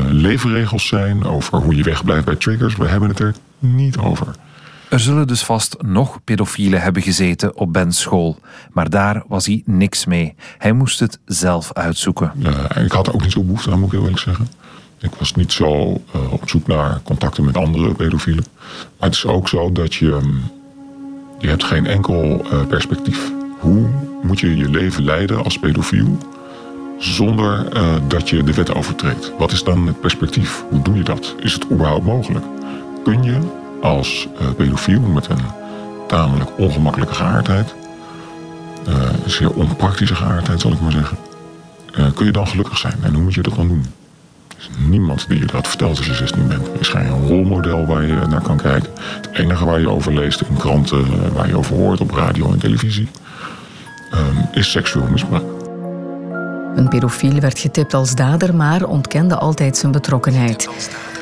leefregels 0.09 0.87
zijn. 0.87 1.23
Over 1.25 1.57
hoe 1.57 1.75
je 1.75 1.83
wegblijft 1.83 2.25
bij 2.25 2.35
triggers. 2.35 2.75
We 2.75 2.87
hebben 2.87 3.09
het 3.09 3.19
er 3.19 3.35
niet 3.59 3.97
over. 3.97 4.27
Er 4.89 4.99
zullen 4.99 5.27
dus 5.27 5.43
vast 5.43 5.75
nog 5.81 6.23
pedofielen 6.23 6.81
hebben 6.81 7.01
gezeten 7.01 7.55
op 7.55 7.73
Ben's 7.73 7.99
school. 7.99 8.39
Maar 8.71 8.89
daar 8.89 9.23
was 9.27 9.45
hij 9.45 9.61
niks 9.65 10.05
mee. 10.05 10.35
Hij 10.57 10.71
moest 10.71 10.99
het 10.99 11.19
zelf 11.25 11.73
uitzoeken. 11.73 12.31
ik 12.83 12.91
had 12.91 13.07
er 13.07 13.13
ook 13.13 13.21
niet 13.21 13.31
zo 13.31 13.43
behoefte 13.43 13.71
aan, 13.71 13.79
moet 13.79 13.87
ik 13.87 13.93
heel 13.93 14.01
eerlijk 14.01 14.21
zeggen. 14.21 14.47
Ik 14.99 15.15
was 15.19 15.35
niet 15.35 15.51
zo 15.51 16.01
uh, 16.15 16.33
op 16.33 16.49
zoek 16.49 16.67
naar 16.67 17.01
contacten 17.03 17.45
met 17.45 17.57
andere 17.57 17.93
pedofielen. 17.93 18.45
Maar 18.97 19.09
het 19.09 19.13
is 19.13 19.25
ook 19.25 19.47
zo 19.47 19.71
dat 19.71 19.93
je... 19.93 20.05
Um, 20.05 20.43
je 21.39 21.47
hebt 21.47 21.63
geen 21.63 21.85
enkel 21.85 22.45
uh, 22.45 22.65
perspectief. 22.67 23.31
Hoe 23.59 23.87
moet 24.21 24.39
je 24.39 24.57
je 24.57 24.69
leven 24.69 25.03
leiden 25.03 25.43
als 25.43 25.59
pedofiel... 25.59 26.17
zonder 26.99 27.75
uh, 27.75 27.95
dat 28.07 28.29
je 28.29 28.43
de 28.43 28.53
wet 28.53 28.73
overtreedt? 28.73 29.31
Wat 29.37 29.51
is 29.51 29.63
dan 29.63 29.87
het 29.87 30.01
perspectief? 30.01 30.63
Hoe 30.69 30.81
doe 30.81 30.95
je 30.95 31.03
dat? 31.03 31.35
Is 31.39 31.53
het 31.53 31.65
überhaupt 31.71 32.05
mogelijk? 32.05 32.45
Kun 33.03 33.23
je 33.23 33.39
als 33.81 34.27
pedofiel 34.55 35.01
met 35.01 35.29
een 35.29 35.45
tamelijk 36.07 36.49
ongemakkelijke 36.57 37.13
geaardheid... 37.13 37.75
een 38.85 39.29
zeer 39.29 39.51
onpraktische 39.53 40.15
geaardheid 40.15 40.61
zal 40.61 40.71
ik 40.71 40.81
maar 40.81 40.91
zeggen... 40.91 41.17
kun 42.13 42.25
je 42.25 42.31
dan 42.31 42.47
gelukkig 42.47 42.77
zijn? 42.77 42.97
En 43.01 43.13
hoe 43.13 43.23
moet 43.23 43.33
je 43.33 43.41
dat 43.41 43.55
dan 43.55 43.67
doen? 43.67 43.85
Is 44.57 44.69
niemand 44.77 45.27
die 45.27 45.39
je 45.39 45.45
dat 45.45 45.67
vertelt 45.67 45.97
als 45.97 46.05
je 46.05 46.13
16 46.13 46.47
bent. 46.47 46.67
Er 46.67 46.79
is 46.79 46.87
geen 46.87 47.09
rolmodel 47.09 47.85
waar 47.85 48.05
je 48.05 48.13
naar 48.29 48.41
kan 48.41 48.57
kijken. 48.57 48.89
Het 48.99 49.29
enige 49.33 49.65
waar 49.65 49.79
je 49.79 49.89
over 49.89 50.13
leest 50.13 50.41
in 50.41 50.57
kranten, 50.57 51.33
waar 51.33 51.47
je 51.47 51.57
over 51.57 51.75
hoort 51.75 52.01
op 52.01 52.11
radio 52.11 52.51
en 52.51 52.59
televisie, 52.59 53.07
um, 54.13 54.47
is 54.51 54.71
seksueel 54.71 55.07
misbruik. 55.07 55.43
Een 56.75 56.87
pedofiel 56.87 57.39
werd 57.39 57.59
getipt 57.59 57.93
als 57.93 58.15
dader, 58.15 58.55
maar 58.55 58.83
ontkende 58.83 59.35
altijd 59.35 59.77
zijn 59.77 59.91
betrokkenheid. 59.91 60.69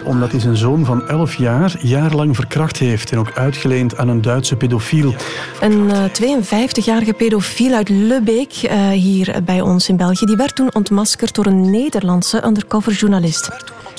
Omdat 0.05 0.31
hij 0.31 0.39
zijn 0.39 0.57
zoon 0.57 0.85
van 0.85 1.07
11 1.07 1.35
jaar 1.35 1.75
jarenlang 1.79 2.35
verkracht 2.35 2.77
heeft 2.77 3.11
en 3.11 3.17
ook 3.17 3.31
uitgeleend 3.33 3.97
aan 3.97 4.07
een 4.07 4.21
Duitse 4.21 4.55
pedofiel. 4.55 5.15
Een 5.61 5.89
uh, 5.89 6.03
52-jarige 6.05 7.13
pedofiel 7.13 7.73
uit 7.73 7.89
Lübeck, 7.89 8.63
uh, 8.63 8.89
hier 8.89 9.43
bij 9.43 9.61
ons 9.61 9.89
in 9.89 9.97
België, 9.97 10.25
die 10.25 10.35
werd 10.35 10.55
toen 10.55 10.73
ontmaskerd 10.73 11.35
door 11.35 11.45
een 11.45 11.71
Nederlandse 11.71 12.45
undercoverjournalist. 12.45 13.49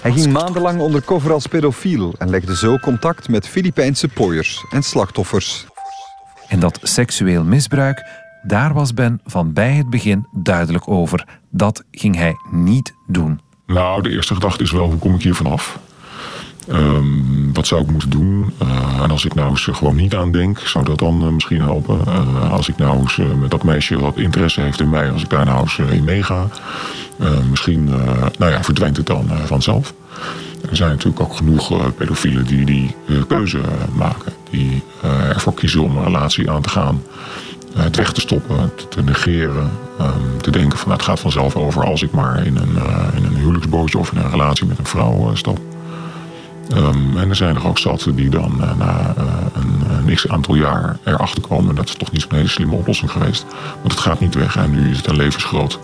Hij 0.02 0.12
ging 0.12 0.32
maandenlang 0.32 0.80
ondercover 0.80 1.32
als 1.32 1.46
pedofiel 1.46 2.14
en 2.18 2.30
legde 2.30 2.56
zo 2.56 2.78
contact 2.78 3.28
met 3.28 3.48
Filipijnse 3.48 4.08
pooiers 4.08 4.64
en 4.70 4.82
slachtoffers. 4.82 5.66
En 6.48 6.60
dat 6.60 6.78
seksueel 6.82 7.44
misbruik, 7.44 8.06
daar 8.42 8.74
was 8.74 8.94
Ben 8.94 9.20
van 9.24 9.52
bij 9.52 9.72
het 9.72 9.90
begin 9.90 10.26
duidelijk 10.32 10.88
over. 10.88 11.26
Dat 11.50 11.84
ging 11.90 12.16
hij 12.16 12.34
niet 12.50 12.94
doen. 13.06 13.40
Nou, 13.66 14.02
de 14.02 14.10
eerste 14.10 14.34
gedachte 14.34 14.62
is 14.62 14.70
wel, 14.70 14.86
hoe 14.86 14.98
kom 14.98 15.14
ik 15.14 15.22
hier 15.22 15.34
vanaf? 15.34 15.78
Um, 16.72 17.52
wat 17.52 17.66
zou 17.66 17.82
ik 17.82 17.90
moeten 17.90 18.10
doen? 18.10 18.52
Uh, 18.62 19.02
en 19.02 19.10
als 19.10 19.24
ik 19.24 19.34
nou 19.34 19.50
eens 19.50 19.68
gewoon 19.72 19.96
niet 19.96 20.14
aan 20.14 20.32
denk, 20.32 20.58
zou 20.58 20.84
dat 20.84 20.98
dan 20.98 21.22
uh, 21.22 21.28
misschien 21.28 21.60
helpen? 21.60 22.00
Als 22.50 22.68
ik 22.68 22.76
nou 22.76 22.98
eens 22.98 23.20
met 23.40 23.50
dat 23.50 23.64
meisje 23.64 24.00
wat 24.00 24.16
interesse 24.16 24.60
heeft 24.60 24.80
in 24.80 24.88
mij, 24.88 25.10
als 25.10 25.22
ik 25.22 25.30
daar 25.30 25.44
nou 25.44 25.60
eens 25.60 25.78
in 25.78 26.04
meega, 26.04 26.48
misschien 27.50 27.84
nou 28.38 28.52
ja, 28.52 28.62
verdwijnt 28.62 28.96
het 28.96 29.06
dan 29.06 29.30
vanzelf. 29.44 29.94
Er 30.70 30.76
zijn 30.76 30.90
natuurlijk 30.90 31.20
ook 31.20 31.36
genoeg 31.36 31.94
pedofielen 31.94 32.44
die 32.44 32.64
die 32.64 32.94
keuze 33.28 33.60
maken. 33.94 34.32
Die 34.50 34.82
ervoor 35.02 35.54
kiezen 35.54 35.82
om 35.82 35.96
een 35.96 36.04
relatie 36.04 36.50
aan 36.50 36.62
te 36.62 36.68
gaan. 36.68 37.02
Het 37.76 37.96
weg 37.96 38.12
te 38.12 38.20
stoppen, 38.20 38.72
te 38.88 39.02
negeren. 39.02 39.70
Um, 40.00 40.40
te 40.40 40.50
denken 40.50 40.78
van 40.78 40.88
nou, 40.88 41.00
het 41.00 41.08
gaat 41.08 41.20
vanzelf 41.20 41.56
over 41.56 41.84
als 41.84 42.02
ik 42.02 42.10
maar 42.10 42.46
in 42.46 42.56
een, 42.56 42.76
in 43.16 43.24
een 43.24 43.36
huwelijksbootje 43.36 43.98
of 43.98 44.12
in 44.12 44.18
een 44.18 44.30
relatie 44.30 44.66
met 44.66 44.78
een 44.78 44.86
vrouw 44.86 45.34
stap. 45.34 45.58
Um, 46.74 47.16
en 47.16 47.28
er 47.28 47.36
zijn 47.36 47.56
er 47.56 47.66
ook 47.66 47.78
zat 47.78 48.08
die 48.14 48.30
dan 48.30 48.56
uh, 48.60 48.76
na 48.76 49.14
uh, 49.18 49.24
een, 50.06 50.14
x 50.14 50.28
aantal 50.28 50.54
jaar 50.54 50.98
erachter 51.04 51.42
komen. 51.42 51.74
Dat 51.74 51.88
is 51.88 51.94
toch 51.94 52.12
niet 52.12 52.20
zo'n 52.20 52.34
hele 52.34 52.48
slimme 52.48 52.74
oplossing 52.74 53.10
geweest. 53.10 53.46
Want 53.80 53.92
het 53.92 54.00
gaat 54.00 54.20
niet 54.20 54.34
weg. 54.34 54.56
En 54.56 54.70
nu 54.70 54.90
is 54.90 54.96
het 54.96 55.06
een 55.06 55.16
levensgroot 55.16 55.78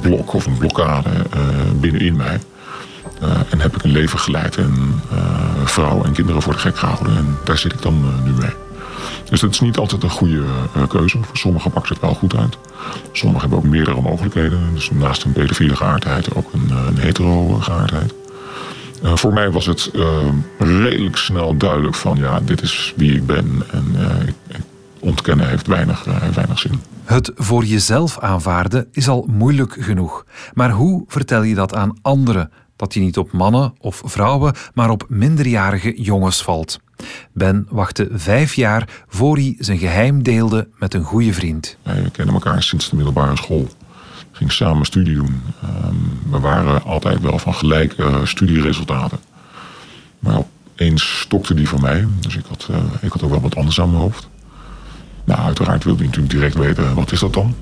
blok 0.00 0.32
of 0.32 0.46
een 0.46 0.56
blokkade 0.58 1.08
uh, 1.08 1.40
binnenin 1.80 2.16
mij. 2.16 2.40
en 3.50 3.60
heb 3.60 3.76
ik 3.76 3.82
een 3.82 3.90
leven 3.90 4.18
geleid 4.18 4.56
en 4.56 5.02
vrouwen 5.64 6.04
en 6.04 6.12
kinderen 6.12 6.42
voor 6.42 6.52
de 6.52 6.58
gek 6.58 6.78
gehouden. 6.78 7.16
En 7.16 7.36
daar 7.44 7.58
zit 7.58 7.72
ik 7.72 7.82
dan 7.82 8.04
nu 8.24 8.30
mee. 8.30 8.54
Dus 9.30 9.40
dat 9.40 9.50
is 9.50 9.60
niet 9.60 9.76
altijd 9.76 10.02
een 10.02 10.10
goede 10.10 10.42
keuze. 10.88 11.18
Voor 11.22 11.36
sommigen 11.36 11.70
pakt 11.70 11.88
het 11.88 12.00
wel 12.00 12.14
goed 12.14 12.36
uit. 12.36 12.56
Sommigen 13.12 13.40
hebben 13.40 13.58
ook 13.58 13.72
meerdere 13.72 14.00
mogelijkheden. 14.00 14.60
Dus 14.74 14.90
naast 14.90 15.24
een 15.24 15.32
pedofiele 15.32 15.76
geaardheid 15.76 16.34
ook 16.34 16.52
een, 16.52 16.70
een 16.86 16.98
hetero 16.98 17.48
geaardheid. 17.48 18.14
Uh, 19.02 19.16
voor 19.16 19.32
mij 19.32 19.50
was 19.50 19.66
het 19.66 19.90
uh, 19.94 20.28
redelijk 20.58 21.16
snel 21.16 21.56
duidelijk 21.56 21.94
van 21.94 22.16
ja, 22.16 22.40
dit 22.40 22.62
is 22.62 22.92
wie 22.96 23.14
ik 23.14 23.26
ben. 23.26 23.62
En 23.70 23.84
uh, 23.96 24.28
ik, 24.28 24.60
ontkennen 25.00 25.48
heeft 25.48 25.66
weinig, 25.66 26.04
weinig 26.34 26.58
zin. 26.58 26.80
Het 27.04 27.32
voor 27.34 27.64
jezelf 27.64 28.18
aanvaarden 28.18 28.88
is 28.92 29.08
al 29.08 29.28
moeilijk 29.30 29.76
genoeg. 29.80 30.26
Maar 30.54 30.70
hoe 30.70 31.04
vertel 31.06 31.42
je 31.42 31.54
dat 31.54 31.74
aan 31.74 31.98
anderen? 32.02 32.50
Dat 32.76 32.94
je 32.94 33.00
niet 33.00 33.18
op 33.18 33.32
mannen 33.32 33.74
of 33.78 34.02
vrouwen, 34.04 34.54
maar 34.74 34.90
op 34.90 35.04
minderjarige 35.08 36.02
jongens 36.02 36.42
valt. 36.42 36.78
Ben 37.32 37.66
wachtte 37.70 38.08
vijf 38.12 38.54
jaar 38.54 38.88
voor 39.08 39.36
hij 39.36 39.56
zijn 39.58 39.78
geheim 39.78 40.22
deelde 40.22 40.68
met 40.78 40.94
een 40.94 41.04
goede 41.04 41.32
vriend. 41.32 41.76
Wij 41.82 42.08
kennen 42.12 42.34
elkaar 42.34 42.62
sinds 42.62 42.90
de 42.90 42.96
middelbare 42.96 43.36
school 43.36 43.68
ging 44.32 44.52
samen 44.52 44.86
studie 44.86 45.14
doen. 45.14 45.42
Um, 45.64 46.18
we 46.30 46.38
waren 46.40 46.82
altijd 46.84 47.20
wel 47.20 47.38
van 47.38 47.54
gelijke 47.54 48.20
studieresultaten. 48.24 49.18
Maar 50.18 50.36
opeens 50.36 51.20
stokte 51.20 51.54
die 51.54 51.68
van 51.68 51.80
mij. 51.80 52.06
Dus 52.20 52.36
ik 52.36 52.44
had, 52.48 52.68
uh, 52.70 52.76
ik 53.00 53.12
had 53.12 53.22
ook 53.22 53.30
wel 53.30 53.40
wat 53.40 53.56
anders 53.56 53.80
aan 53.80 53.90
mijn 53.90 54.02
hoofd. 54.02 54.28
Nou, 55.24 55.40
uiteraard 55.40 55.84
wilde 55.84 56.02
ik 56.02 56.08
natuurlijk 56.08 56.34
direct 56.34 56.56
weten, 56.56 56.94
wat 56.94 57.12
is 57.12 57.20
dat 57.20 57.34
dan? 57.34 57.54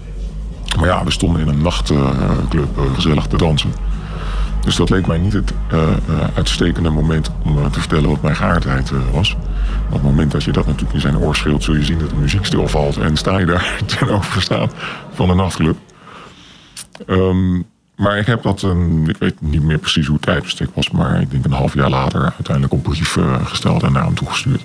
Maar 0.79 0.87
ja, 0.89 1.05
we 1.05 1.11
stonden 1.11 1.41
in 1.41 1.49
een 1.49 1.63
nachtclub 1.63 2.79
uh, 2.79 2.95
gezellig 2.95 3.27
te 3.27 3.37
dansen. 3.37 3.73
Dus 4.61 4.77
dat 4.77 4.91
leek 4.91 5.07
mij 5.07 5.19
niet 5.19 5.33
het 5.33 5.53
uitstekende 6.35 6.91
moment 6.91 7.31
om 7.45 7.71
te 7.71 7.81
vertellen 7.81 8.09
wat 8.09 8.23
mijn 8.23 8.37
geaardheid 8.37 8.93
was. 9.13 9.37
Op 9.87 9.93
het 9.93 10.03
moment 10.03 10.31
dat 10.31 10.45
je 10.45 10.53
dat 10.53 10.67
natuurlijk 10.67 10.95
in 10.95 11.01
zijn 11.01 11.19
oor 11.19 11.37
schreeuwt, 11.37 11.63
zul 11.63 11.75
je 11.75 11.85
zien 11.85 11.99
dat 11.99 12.11
de 12.11 12.17
muziek 12.17 12.45
stilvalt. 12.45 12.97
En 12.97 13.17
sta 13.17 13.39
je 13.39 13.47
daar 13.47 13.81
ten 13.99 14.09
overstaan 14.09 14.71
van 15.13 15.31
een 15.31 15.37
nachtclub. 15.37 15.77
Um, 17.07 17.67
maar 18.01 18.19
ik 18.19 18.27
heb 18.27 18.43
dat, 18.43 18.63
een, 18.63 19.09
ik 19.09 19.17
weet 19.17 19.41
niet 19.41 19.63
meer 19.63 19.79
precies 19.79 20.07
hoe 20.07 20.15
het 20.15 20.25
tijdbestek 20.25 20.69
was, 20.75 20.91
maar 20.91 21.21
ik 21.21 21.31
denk 21.31 21.45
een 21.45 21.53
half 21.53 21.75
jaar 21.75 21.91
later 21.91 22.21
uiteindelijk 22.21 22.73
op 22.73 22.83
brief 22.83 23.17
uh, 23.17 23.47
gesteld 23.47 23.83
en 23.83 23.93
naar 23.93 24.05
hem 24.05 24.15
toegestuurd. 24.15 24.65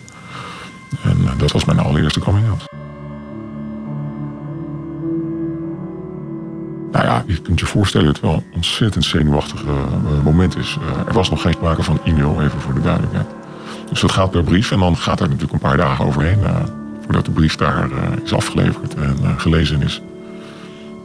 En 1.03 1.17
uh, 1.21 1.29
dat 1.37 1.51
was 1.51 1.65
mijn 1.65 1.79
allereerste 1.79 2.19
coming. 2.19 2.45
Nou 6.91 7.05
ja, 7.05 7.23
je 7.27 7.41
kunt 7.41 7.59
je 7.59 7.65
voorstellen 7.65 8.05
dat 8.05 8.15
het 8.15 8.25
wel 8.25 8.33
een 8.33 8.53
ontzettend 8.53 9.05
zenuwachtig 9.05 9.63
uh, 9.63 10.23
moment 10.23 10.57
is. 10.57 10.77
er 11.07 11.13
was 11.13 11.29
nog 11.29 11.41
geen 11.41 11.53
sprake 11.53 11.83
van 11.83 11.99
e-mail, 12.05 12.41
even 12.41 12.61
voor 12.61 12.73
de 12.73 12.81
duidelijkheid. 12.81 13.27
Dus 13.89 14.01
dat 14.01 14.11
gaat 14.11 14.31
per 14.31 14.43
brief 14.43 14.71
en 14.71 14.79
dan 14.79 14.97
gaat 14.97 15.19
er 15.19 15.25
natuurlijk 15.25 15.53
een 15.53 15.69
paar 15.69 15.77
dagen 15.77 16.05
overheen 16.05 16.39
voordat 17.03 17.25
de 17.25 17.31
brief 17.31 17.55
daar 17.55 17.89
is 18.23 18.33
afgeleverd 18.33 18.95
en 18.95 19.39
gelezen 19.39 19.81
is 19.81 20.01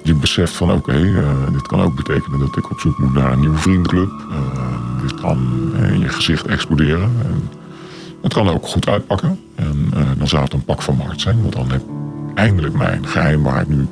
je 0.02 0.14
beseft 0.14 0.52
van 0.52 0.72
oké, 0.72 0.98
uh, 0.98 1.28
dit 1.52 1.66
kan 1.66 1.80
ook 1.80 1.94
betekenen 1.94 2.38
dat 2.38 2.56
ik 2.56 2.70
op 2.70 2.80
zoek 2.80 2.98
moet 2.98 3.12
naar 3.12 3.32
een 3.32 3.40
nieuwe 3.40 3.58
vriendenclub. 3.58 4.10
Uh, 4.30 4.36
dit 5.02 5.20
kan 5.20 5.70
uh, 5.74 5.92
in 5.92 6.00
je 6.00 6.08
gezicht 6.08 6.46
exploderen. 6.46 7.10
En 7.22 7.48
het 8.22 8.32
kan 8.32 8.48
ook 8.48 8.66
goed 8.66 8.88
uitpakken. 8.88 9.40
En 9.54 9.92
dan 10.18 10.28
zou 10.28 10.42
het 10.42 10.52
een 10.52 10.64
pak 10.64 10.82
van 10.82 10.96
maart 10.96 11.20
zijn. 11.20 11.40
Want 11.40 11.52
dan 11.52 11.70
heb 11.70 11.80
ik 11.80 11.86
eindelijk 12.34 12.74
mijn 12.74 13.06
geheim 13.06 13.42
waar 13.42 13.60
ik 13.60 13.68
nu 13.68 13.86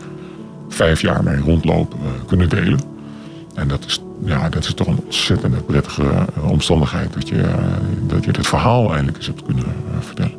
vijf 0.69 1.01
jaar 1.01 1.23
mee 1.23 1.39
rondloop 1.39 1.95
kunnen 2.27 2.49
delen. 2.49 2.81
En 3.55 3.69
dat 3.69 3.85
is, 3.85 4.03
ja, 4.25 4.49
dat 4.49 4.65
is 4.65 4.75
toch 4.75 4.87
een 4.87 5.01
ontzettende 5.05 5.57
prettige 5.57 6.27
omstandigheid. 6.43 7.15
Dat 7.15 7.29
je, 7.29 7.45
dat 8.07 8.25
je 8.25 8.33
dit 8.33 8.47
verhaal 8.47 8.91
eindelijk 8.91 9.17
eens 9.17 9.27
hebt 9.27 9.43
kunnen 9.43 9.65
vertellen. 10.01 10.35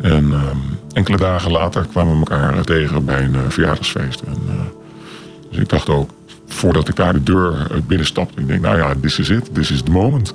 En 0.00 0.32
ehm, 0.32 0.58
enkele 0.96 1.16
dagen 1.16 1.50
later 1.50 1.86
kwamen 1.86 2.12
we 2.12 2.18
elkaar 2.18 2.64
tegen 2.64 3.04
bij 3.04 3.22
een 3.22 3.34
uh, 3.34 3.40
verjaardagsfeest. 3.48 4.20
En, 4.20 4.38
uh, 4.48 4.54
dus 5.50 5.58
ik 5.58 5.68
dacht 5.68 5.88
ook, 5.88 6.10
voordat 6.46 6.88
ik 6.88 6.96
daar 6.96 7.12
de 7.12 7.22
deur 7.22 7.66
binnenstapte, 7.86 8.40
ik 8.40 8.46
denk, 8.46 8.60
nou 8.60 8.76
ja, 8.76 8.94
this 9.00 9.18
is 9.18 9.28
it, 9.28 9.54
this 9.54 9.70
is 9.70 9.82
the 9.82 9.90
moment. 9.90 10.34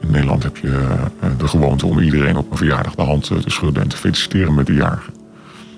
In 0.00 0.10
Nederland 0.10 0.42
heb 0.42 0.56
je 0.56 0.68
uh, 0.68 1.30
de 1.38 1.48
gewoonte 1.48 1.86
om 1.86 1.98
iedereen 1.98 2.36
op 2.36 2.50
een 2.50 2.56
verjaardag 2.56 2.94
de 2.94 3.02
hand 3.02 3.24
te 3.24 3.50
schudden 3.50 3.82
en 3.82 3.88
te 3.88 3.96
feliciteren 3.96 4.54
met 4.54 4.66
de 4.66 4.74
jarige. 4.74 5.10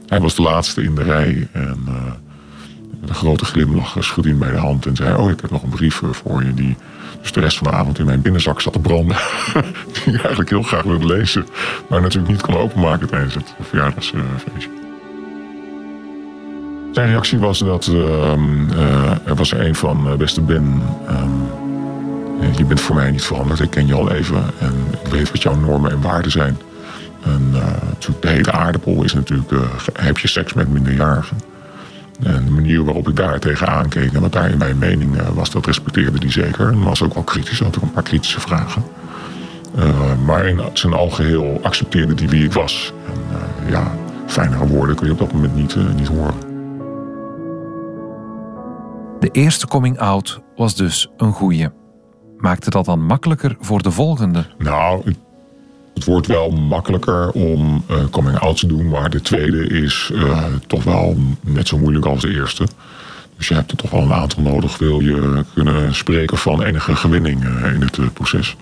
Hij 0.07 0.21
was 0.21 0.35
de 0.35 0.43
laatste 0.43 0.83
in 0.83 0.95
de 0.95 1.03
rij 1.03 1.49
en 1.53 1.85
met 3.01 3.09
een 3.09 3.15
grote 3.15 3.45
glimlach 3.45 3.97
schudde 4.01 4.31
hij 4.31 4.39
bij 4.39 4.51
de 4.51 4.59
hand 4.59 4.87
en 4.87 4.97
zei, 4.97 5.17
oh, 5.17 5.31
ik 5.31 5.41
heb 5.41 5.51
nog 5.51 5.63
een 5.63 5.69
brief 5.69 6.03
voor 6.11 6.45
je 6.45 6.55
die 6.55 6.77
dus 7.25 7.33
de 7.33 7.41
rest 7.41 7.59
van 7.59 7.67
de 7.71 7.77
avond 7.77 7.99
in 7.99 8.05
mijn 8.05 8.23
binnenzak 8.23 8.61
zat 8.61 8.73
te 8.73 8.79
branden. 8.79 9.17
die 9.93 10.15
ik 10.15 10.21
eigenlijk 10.21 10.51
heel 10.51 10.63
graag 10.63 10.83
wilde 10.83 11.07
lezen. 11.07 11.47
Maar 11.89 12.01
natuurlijk 12.01 12.33
niet 12.33 12.43
kon 12.43 12.57
openmaken 12.57 13.09
tijdens 13.09 13.35
het 13.35 13.55
verjaardagsfeestje. 13.61 14.83
Zijn 16.93 17.09
reactie 17.09 17.39
was 17.39 17.59
dat 17.59 17.87
uh, 17.87 17.97
uh, 17.97 19.11
er 19.25 19.35
was 19.35 19.53
er 19.53 19.67
een 19.67 19.75
van 19.75 20.07
uh, 20.07 20.15
beste 20.15 20.41
Ben. 20.41 20.83
Uh, 21.09 22.57
je 22.57 22.65
bent 22.65 22.81
voor 22.81 22.95
mij 22.95 23.11
niet 23.11 23.25
veranderd. 23.25 23.61
Ik 23.61 23.71
ken 23.71 23.87
je 23.87 23.95
al 23.95 24.13
even. 24.13 24.45
En 24.59 24.75
ik 25.05 25.11
weet 25.11 25.31
wat 25.31 25.43
jouw 25.43 25.57
normen 25.57 25.91
en 25.91 26.01
waarden 26.01 26.31
zijn. 26.31 26.59
En 27.23 27.55
de 28.21 28.29
hele 28.29 28.53
aardappel 28.53 29.03
is 29.03 29.15
natuurlijk... 29.15 29.51
heb 29.93 30.19
je 30.19 30.29
seks 30.29 30.53
met 30.53 30.69
minderjarigen? 30.69 31.37
En 32.25 32.45
de 32.45 32.51
manier 32.51 32.85
waarop 32.85 33.09
ik 33.09 33.17
daar 33.17 33.39
tegenaan 33.39 33.89
keek 33.89 34.13
en 34.13 34.21
wat 34.21 34.33
daar 34.33 34.51
in 34.51 34.59
mijn 34.59 34.79
mening 34.79 35.17
uh, 35.17 35.29
was, 35.29 35.51
dat 35.51 35.67
respecteerde 35.67 36.19
hij 36.19 36.31
zeker. 36.31 36.69
En 36.69 36.83
was 36.83 37.03
ook 37.03 37.15
wel 37.15 37.23
kritisch, 37.23 37.61
had 37.61 37.77
ook 37.77 37.83
een 37.83 37.93
paar 37.93 38.03
kritische 38.03 38.41
vragen. 38.41 38.85
Uh, 39.79 39.85
maar 40.27 40.47
in 40.47 40.61
zijn 40.73 40.93
algeheel 40.93 41.61
accepteerde 41.63 42.15
hij 42.15 42.29
wie 42.29 42.45
ik 42.45 42.53
was. 42.53 42.93
En 43.07 43.37
uh, 43.65 43.71
ja, 43.71 43.93
fijnere 44.27 44.67
woorden 44.67 44.97
kun 44.97 45.07
je 45.07 45.13
op 45.13 45.19
dat 45.19 45.33
moment 45.33 45.55
niet, 45.55 45.77
niet 45.97 46.09
horen. 46.09 46.35
De 49.21 49.29
eerste 49.33 49.67
coming 49.67 49.99
out 49.99 50.41
was 50.57 50.77
dus 50.77 51.11
een 51.17 51.33
goeie. 51.33 51.69
Maakte 52.37 52.71
dat 52.71 52.85
dan 52.85 53.07
makkelijker 53.07 53.57
voor 53.61 53.83
de 53.83 53.91
volgende? 53.91 54.47
Nou, 54.59 55.15
het 55.95 56.05
wordt 56.05 56.27
wel 56.27 56.51
makkelijker 56.51 57.31
om 57.31 57.85
uh, 57.91 57.97
coming 58.11 58.39
out 58.39 58.59
te 58.59 58.67
doen, 58.67 58.89
maar 58.89 59.11
de 59.11 59.21
tweede 59.21 59.67
is 59.67 60.11
uh, 60.13 60.45
toch 60.67 60.85
wel 60.85 61.17
net 61.41 61.69
zo 61.69 61.79
moeilijk 61.79 62.07
als 62.07 62.21
de 62.21 62.31
eerste. 62.31 62.67
Dus 63.37 63.49
je 63.49 63.55
hebt 63.55 63.71
er 63.71 63.77
toch 63.77 63.91
wel 63.91 64.03
een 64.03 64.13
aantal 64.13 64.43
nodig, 64.43 64.79
wil 64.79 65.01
je 65.01 65.45
kunnen 65.55 65.95
spreken 65.95 66.39
van 66.39 66.63
enige 66.63 66.97
gewinning 66.97 67.45
uh, 67.45 67.75
in 67.75 67.81
het 67.81 68.13
proces. 68.13 68.57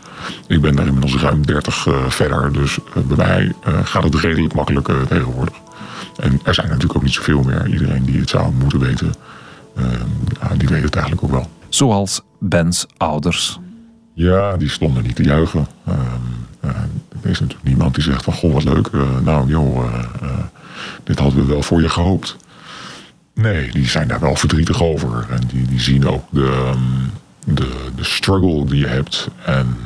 Ik 0.46 0.60
ben 0.60 0.76
daar 0.76 0.86
inmiddels 0.86 1.16
ruim 1.16 1.46
30 1.46 1.86
verder, 2.08 2.52
dus 2.52 2.78
bij 3.06 3.16
mij 3.16 3.52
gaat 3.84 4.02
het 4.02 4.14
redelijk 4.14 4.54
makkelijk 4.54 4.88
tegenwoordig. 5.08 5.54
En 6.16 6.40
er 6.44 6.54
zijn 6.54 6.66
natuurlijk 6.66 6.96
ook 6.96 7.02
niet 7.02 7.12
zoveel 7.12 7.42
meer. 7.42 7.66
Iedereen 7.66 8.04
die 8.04 8.20
het 8.20 8.28
zou 8.28 8.52
moeten 8.52 8.78
weten, 8.78 9.14
die 10.56 10.68
weet 10.68 10.82
het 10.82 10.94
eigenlijk 10.94 11.24
ook 11.24 11.30
wel. 11.30 11.48
Zoals 11.68 12.20
Bens 12.38 12.86
ouders. 12.96 13.58
Ja, 14.14 14.56
die 14.56 14.68
stonden 14.68 15.02
niet 15.02 15.16
te 15.16 15.22
juichen. 15.22 15.66
Ehm, 15.86 15.98
eh, 16.60 16.70
er 17.22 17.30
is 17.30 17.40
natuurlijk 17.40 17.68
niemand 17.68 17.94
die 17.94 18.04
zegt 18.04 18.24
van, 18.24 18.32
goh, 18.32 18.52
wat 18.52 18.64
leuk. 18.64 18.86
eh, 18.86 19.00
nou, 19.24 19.48
joh, 19.48 19.84
eh, 19.84 20.04
eh, 20.22 20.38
dit 21.04 21.18
hadden 21.18 21.40
we 21.40 21.52
wel 21.52 21.62
voor 21.62 21.82
je 21.82 21.88
gehoopt. 21.88 22.36
Nee, 23.34 23.70
die 23.70 23.88
zijn 23.88 24.08
daar 24.08 24.20
wel 24.20 24.36
verdrietig 24.36 24.82
over. 24.82 25.26
En 25.30 25.40
die, 25.46 25.66
die 25.66 25.80
zien 25.80 26.08
ook 26.08 26.24
de, 26.30 26.64
ehm, 26.66 27.54
de, 27.54 27.68
de 27.96 28.04
struggle 28.04 28.64
die 28.64 28.80
je 28.80 28.86
hebt. 28.86 29.28
En 29.44 29.76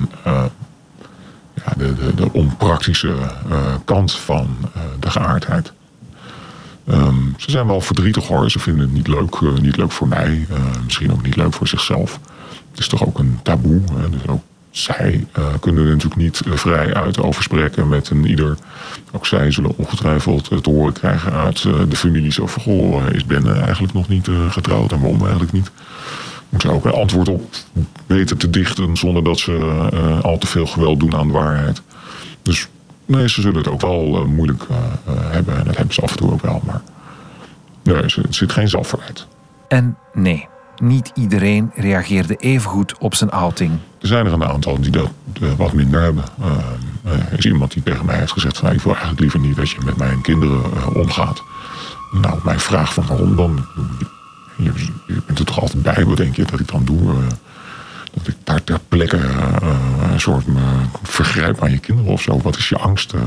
ja, 1.55 1.73
de, 1.77 1.95
de, 1.95 2.15
de 2.15 2.33
onpraktische 2.33 3.15
kant 3.85 4.13
van 4.13 4.57
de 5.01 5.11
geaardheid. 5.11 5.73
Ehm, 6.87 7.15
ze 7.37 7.51
zijn 7.51 7.67
wel 7.67 7.81
verdrietig 7.81 8.27
hoor. 8.27 8.51
Ze 8.51 8.59
vinden 8.59 8.83
het 8.83 8.93
niet 8.93 9.09
leuk, 9.09 9.41
niet 9.61 9.77
leuk 9.77 9.93
voor 9.93 10.09
mij. 10.09 10.47
misschien 10.85 11.13
ook 11.13 11.23
niet 11.23 11.37
leuk 11.37 11.53
voor 11.53 11.69
zichzelf. 11.69 12.21
Het 12.71 12.79
is 12.79 12.89
toch 12.89 13.07
ook 13.07 13.19
een 13.19 13.39
taboe. 13.43 13.81
Hè? 13.95 14.11
Dus 14.11 14.27
ook 14.27 14.43
zij 14.79 15.27
eh, 15.33 15.45
kunnen 15.61 15.85
natuurlijk 15.85 16.17
niet 16.17 16.41
eh, 16.41 16.53
vrij 16.53 16.95
uit 16.95 17.21
over 17.21 17.43
spreken 17.43 17.89
met 17.89 18.11
een 18.11 18.27
ieder. 18.27 18.57
Ook 19.13 19.27
zij 19.27 19.51
zullen 19.51 19.77
ongetwijfeld 19.77 20.63
te 20.63 20.71
horen 20.71 20.93
krijgen 20.93 21.33
uit 21.33 21.65
eh, 21.65 21.73
de 21.89 21.97
familie. 21.97 22.33
Zo 22.33 22.47
van, 22.47 22.63
goh, 22.63 23.03
is 23.13 23.25
Ben 23.25 23.63
eigenlijk 23.63 23.93
nog 23.93 24.09
niet 24.09 24.29
getrouwd 24.49 24.93
en 24.93 25.01
waarom 25.01 25.21
eigenlijk 25.21 25.53
niet? 25.53 25.71
Moeten 26.49 26.71
ze 26.71 26.75
ook 26.75 26.85
een 26.85 26.93
antwoord 26.93 27.29
op 27.29 27.55
weten 28.07 28.37
te 28.37 28.51
dichten 28.51 28.97
zonder 28.97 29.25
dat 29.25 29.39
ze 29.39 29.53
al 30.23 30.39
te 30.39 30.47
veel 30.47 30.67
geweld 30.67 31.01
doen 31.01 31.15
aan 31.15 31.27
de 31.27 31.33
waarheid. 31.33 31.83
Dus 32.43 32.69
nee, 33.07 33.29
ze 33.29 33.41
zullen 33.41 33.59
het 33.59 33.69
ook 33.69 33.81
wel 33.81 34.27
moeilijk 34.27 34.63
hebben. 35.07 35.57
En 35.57 35.65
dat 35.65 35.77
hebben 35.77 35.95
ze 35.95 36.01
af 36.01 36.11
en 36.11 36.17
toe 36.17 36.33
ook 36.33 36.43
wel. 36.43 36.63
Maar 36.67 36.83
nee, 37.83 37.97
er 37.97 38.27
zit 38.29 38.53
geen 38.53 38.69
zelfverwijt. 38.69 39.27
En 39.69 39.97
nee, 40.13 40.49
niet 40.81 41.11
iedereen 41.15 41.71
reageerde 41.75 42.37
evengoed 42.37 42.99
op 42.99 43.15
zijn 43.15 43.31
outing. 43.31 43.71
Er 44.01 44.07
zijn 44.09 44.27
er 44.27 44.33
een 44.33 44.45
aantal 44.45 44.81
die 44.81 44.91
dat 44.91 45.11
eh, 45.43 45.49
wat 45.57 45.73
minder 45.73 46.03
hebben. 46.03 46.25
Eh, 46.41 47.13
er 47.13 47.39
is 47.39 47.45
iemand 47.45 47.73
die 47.73 47.83
tegen 47.83 48.07
mij 48.07 48.19
heeft 48.19 48.33
gezegd 48.33 48.59
van... 48.59 48.73
ik 48.73 48.81
wil 48.81 48.93
eigenlijk 48.93 49.21
liever 49.21 49.41
niet 49.41 49.57
dat 49.57 49.71
je 49.71 49.79
met 49.85 49.97
mijn 49.97 50.21
kinderen 50.21 50.63
eh, 50.77 50.97
omgaat. 50.97 51.43
Nou, 52.13 52.39
mijn 52.45 52.61
vraag 52.61 52.95
van 52.95 53.07
waarom 53.07 53.37
dan? 53.37 53.65
Je, 54.57 54.73
je 55.07 55.23
bent 55.27 55.39
er 55.39 55.45
toch 55.45 55.61
altijd 55.61 55.83
bij, 55.83 56.05
wat 56.05 56.17
denk 56.17 56.37
je 56.37 56.45
dat 56.45 56.61
ik 56.61 56.69
dan 56.69 56.85
doe? 56.85 57.11
Eh, 57.11 57.17
dat 58.15 58.29
ik 58.29 58.37
daar 58.45 58.65
ter 58.65 58.81
plekke 58.89 59.17
eh, 59.17 60.13
een 60.13 60.21
soort 60.21 60.45
vergrijp 61.03 61.63
aan 61.63 61.71
je 61.71 61.79
kinderen 61.79 62.13
of 62.13 62.23
zo. 62.23 62.41
Wat 62.43 62.57
is 62.57 62.69
je 62.69 62.79
angst? 62.79 63.13
eh? 63.13 63.21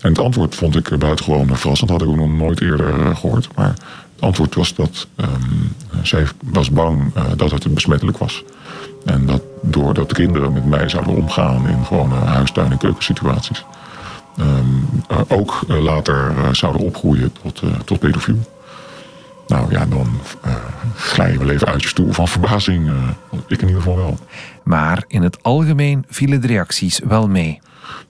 En 0.00 0.08
het 0.08 0.18
antwoord 0.18 0.54
vond 0.54 0.76
ik 0.76 0.98
buitengewoon 0.98 1.56
verrassend. 1.56 1.90
had 1.90 2.02
ik 2.02 2.08
ook 2.08 2.16
nog 2.16 2.28
nooit 2.28 2.60
eerder 2.60 3.00
eh, 3.00 3.16
gehoord. 3.16 3.48
Maar 3.54 3.74
het 4.18 4.26
antwoord 4.26 4.54
was 4.54 4.74
dat 4.74 5.06
ehm, 5.16 5.30
zij 6.02 6.26
was 6.42 6.70
bang 6.70 7.14
eh, 7.14 7.24
dat 7.36 7.50
het 7.50 7.74
besmettelijk 7.74 8.18
was. 8.18 8.44
En 9.04 9.26
dat 9.26 9.42
doordat 9.62 10.08
de 10.08 10.14
kinderen 10.14 10.52
met 10.52 10.64
mij 10.64 10.88
zouden 10.88 11.14
omgaan 11.14 11.68
in 11.68 11.84
gewone 11.84 12.14
huistuin- 12.14 12.70
en 12.70 12.78
keukensituaties. 12.78 13.64
eh, 14.36 15.18
ook 15.28 15.60
eh, 15.68 15.82
later 15.82 16.34
zouden 16.52 16.82
opgroeien 16.82 17.32
tot, 17.42 17.62
tot 17.84 17.98
pedofiel. 17.98 18.38
Nou 19.46 19.70
ja, 19.70 19.86
dan 19.86 20.06
glij 20.96 21.32
je 21.32 21.38
wel 21.38 21.50
even 21.50 21.66
uit 21.66 21.82
je 21.82 21.88
stoel 21.88 22.12
van 22.12 22.28
verbazing. 22.28 22.90
ik 23.46 23.60
in 23.60 23.68
ieder 23.68 23.82
geval 23.82 23.96
wel. 23.96 24.18
Maar 24.64 25.04
in 25.06 25.22
het 25.22 25.42
algemeen 25.42 26.04
vielen 26.08 26.40
de 26.40 26.46
reacties 26.46 27.00
wel 27.08 27.28
mee. 27.28 27.60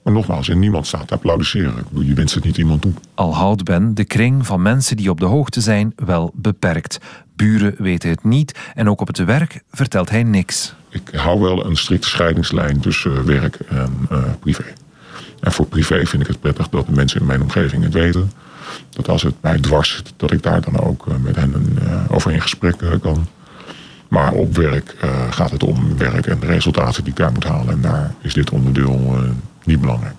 Maar 0.03 0.13
nogmaals, 0.13 0.49
en 0.49 0.59
niemand 0.59 0.87
staat 0.87 1.07
te 1.07 1.13
applaudisseren. 1.13 1.77
Ik 1.77 1.89
bedoel, 1.89 2.03
je 2.03 2.13
wenst 2.13 2.35
het 2.35 2.43
niet 2.43 2.57
iemand 2.57 2.81
toe. 2.81 2.93
Al 3.13 3.35
houdt 3.35 3.63
Ben 3.63 3.95
de 3.95 4.05
kring 4.05 4.45
van 4.45 4.61
mensen 4.61 4.97
die 4.97 5.09
op 5.09 5.19
de 5.19 5.25
hoogte 5.25 5.61
zijn 5.61 5.93
wel 5.95 6.31
beperkt. 6.33 6.99
Buren 7.35 7.75
weten 7.77 8.09
het 8.09 8.23
niet 8.23 8.59
en 8.75 8.89
ook 8.89 9.01
op 9.01 9.07
het 9.07 9.17
werk 9.17 9.61
vertelt 9.71 10.09
hij 10.09 10.23
niks. 10.23 10.73
Ik 10.89 11.09
hou 11.15 11.39
wel 11.39 11.65
een 11.65 11.75
strikte 11.75 12.09
scheidingslijn 12.09 12.79
tussen 12.79 13.17
eh, 13.17 13.23
werk 13.23 13.55
en 13.55 13.93
eh, 14.09 14.23
privé. 14.39 14.63
En 15.39 15.51
voor 15.51 15.65
privé 15.65 16.05
vind 16.05 16.21
ik 16.21 16.27
het 16.27 16.39
prettig 16.39 16.69
dat 16.69 16.85
de 16.85 16.91
mensen 16.91 17.19
in 17.19 17.25
mijn 17.25 17.41
omgeving 17.41 17.83
het 17.83 17.93
weten. 17.93 18.31
Dat 18.89 19.09
als 19.09 19.21
het 19.21 19.35
mij 19.41 19.59
dwars 19.59 19.95
zit, 19.95 20.13
dat 20.17 20.31
ik 20.31 20.43
daar 20.43 20.61
dan 20.61 20.79
ook 20.79 21.07
eh, 21.07 21.13
met 21.21 21.35
hen 21.35 21.77
over 22.09 22.31
in 22.31 22.41
gesprek 22.41 22.75
kan. 23.01 23.27
Maar 24.07 24.31
op 24.31 24.55
werk 24.55 24.95
gaat 25.29 25.51
het 25.51 25.63
om 25.63 25.97
werk 25.97 26.27
en 26.27 26.39
de 26.39 26.45
resultaten 26.45 27.03
die 27.03 27.11
ik 27.11 27.19
daar 27.19 27.31
moet 27.31 27.43
halen. 27.43 27.73
En 27.73 27.81
daar 27.81 28.15
is 28.21 28.33
dit 28.33 28.49
onderdeel 28.49 29.17
niet 29.63 29.81
belangrijk. 29.81 30.15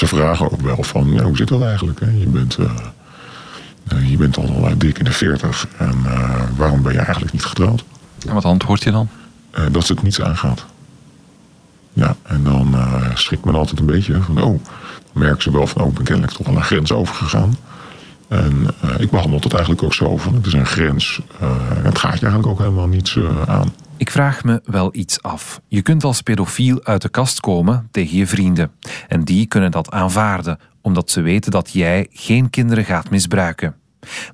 Ze 0.00 0.06
vragen 0.06 0.52
ook 0.52 0.60
wel 0.60 0.82
van, 0.82 1.12
ja, 1.12 1.22
hoe 1.22 1.36
zit 1.36 1.48
dat 1.48 1.62
eigenlijk? 1.62 2.00
Hè? 2.00 2.10
Je, 2.10 2.26
bent, 2.26 2.56
eh, 2.56 4.10
je 4.10 4.16
bent 4.16 4.36
al 4.36 4.68
dik 4.76 4.98
in 4.98 5.04
de 5.04 5.12
veertig 5.12 5.66
en 5.78 5.94
eh, 6.04 6.42
waarom 6.56 6.82
ben 6.82 6.92
je 6.92 6.98
eigenlijk 6.98 7.32
niet 7.32 7.44
getrouwd? 7.44 7.84
En 8.26 8.34
wat 8.34 8.44
antwoord 8.44 8.82
je 8.82 8.90
dan? 8.90 9.08
dat 9.72 9.86
ze 9.86 9.92
het 9.92 10.02
niets 10.02 10.20
aangaat. 10.20 10.64
Ja, 11.92 12.16
en 12.22 12.44
dan 12.44 12.74
eh, 12.74 13.14
schrikt 13.14 13.44
men 13.44 13.54
altijd 13.54 13.80
een 13.80 13.86
beetje 13.86 14.20
van, 14.20 14.42
oh, 14.42 14.42
dan 14.42 14.60
merken 15.12 15.42
ze 15.42 15.52
wel 15.52 15.66
van, 15.66 15.82
oh, 15.82 15.88
ik 15.88 15.94
ben 15.94 16.04
kennelijk 16.04 16.36
toch 16.36 16.46
al 16.46 16.56
een 16.56 16.62
grens 16.62 16.92
overgegaan. 16.92 17.56
En 18.28 18.66
ik 18.98 19.10
behandel 19.10 19.40
het 19.40 19.52
eigenlijk 19.52 19.82
ook 19.82 19.94
zo 19.94 20.16
van, 20.16 20.34
het 20.34 20.46
is 20.46 20.52
een 20.52 20.66
grens, 20.66 21.20
het 21.82 21.98
gaat 21.98 22.18
je 22.18 22.26
eigenlijk 22.26 22.46
ook 22.46 22.58
helemaal 22.58 22.86
niets 22.86 23.18
aan. 23.46 23.72
Ik 24.10 24.16
vraag 24.16 24.44
me 24.44 24.60
wel 24.64 24.88
iets 24.92 25.22
af. 25.22 25.60
Je 25.68 25.82
kunt 25.82 26.04
als 26.04 26.20
pedofiel 26.20 26.84
uit 26.84 27.02
de 27.02 27.08
kast 27.08 27.40
komen 27.40 27.88
tegen 27.90 28.16
je 28.16 28.26
vrienden. 28.26 28.70
En 29.08 29.24
die 29.24 29.46
kunnen 29.46 29.70
dat 29.70 29.90
aanvaarden, 29.90 30.58
omdat 30.80 31.10
ze 31.10 31.20
weten 31.20 31.50
dat 31.50 31.70
jij 31.72 32.06
geen 32.10 32.50
kinderen 32.50 32.84
gaat 32.84 33.10
misbruiken. 33.10 33.74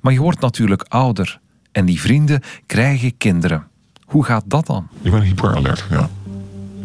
Maar 0.01 0.13
je 0.13 0.19
wordt 0.19 0.39
natuurlijk 0.39 0.85
ouder. 0.87 1.39
En 1.71 1.85
die 1.85 2.01
vrienden 2.01 2.41
krijgen 2.65 3.17
kinderen. 3.17 3.67
Hoe 4.05 4.25
gaat 4.25 4.43
dat 4.47 4.65
dan? 4.65 4.87
Ik 5.01 5.11
ben 5.11 5.21
hyperalert, 5.21 5.85
ja. 5.89 6.09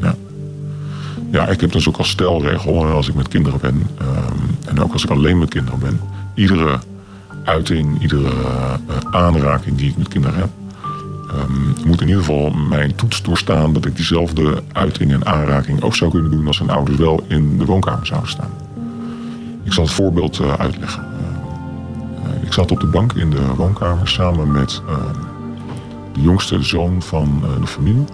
ja. 0.01 0.15
Ja, 1.31 1.49
ik 1.49 1.61
heb 1.61 1.73
dus 1.73 1.89
ook 1.89 1.97
als 1.97 2.11
stelregel, 2.11 2.87
eh, 2.87 2.95
als 2.95 3.09
ik 3.09 3.15
met 3.15 3.29
kinderen 3.29 3.61
ben, 3.61 3.87
ehm, 3.99 4.69
en 4.69 4.81
ook 4.81 4.93
als 4.93 5.05
ik 5.05 5.11
alleen 5.11 5.39
met 5.39 5.49
kinderen 5.49 5.81
ben, 5.81 6.01
iedere 6.35 6.79
uiting, 7.45 8.03
iedere 8.03 8.31
eh, 8.31 8.99
aanraking 9.11 9.77
die 9.77 9.91
ik 9.91 9.97
met 9.97 10.09
kinderen 10.09 10.39
heb, 10.39 10.49
ehm, 11.33 11.87
moet 11.87 12.01
in 12.01 12.07
ieder 12.07 12.23
geval 12.23 12.51
mijn 12.51 12.95
toets 12.95 13.23
doorstaan 13.23 13.73
dat 13.73 13.85
ik 13.85 13.97
diezelfde 13.97 14.62
uiting 14.73 15.12
en 15.12 15.27
aanraking 15.27 15.83
ook 15.83 15.95
zou 15.95 16.11
kunnen 16.11 16.31
doen 16.31 16.47
als 16.47 16.59
hun 16.59 16.71
ouders 16.71 16.97
wel 16.97 17.25
in 17.29 17.59
de 17.59 17.64
woonkamer 17.64 18.07
zouden 18.07 18.31
staan. 18.31 18.51
Ik 19.62 19.73
zal 19.73 19.85
het 19.85 19.92
voorbeeld 19.92 20.38
eh, 20.38 20.55
uitleggen. 20.55 21.07
Eh, 22.25 22.42
ik 22.42 22.53
zat 22.53 22.71
op 22.71 22.81
de 22.81 22.87
bank 22.87 23.12
in 23.12 23.31
de 23.31 23.55
woonkamer 23.57 24.09
samen 24.09 24.53
met 24.53 24.83
ehm, 24.88 25.21
de 26.12 26.21
jongste 26.21 26.62
zoon 26.62 27.03
van 27.03 27.40
eh, 27.42 27.61
de 27.61 27.66
familie. 27.66 28.05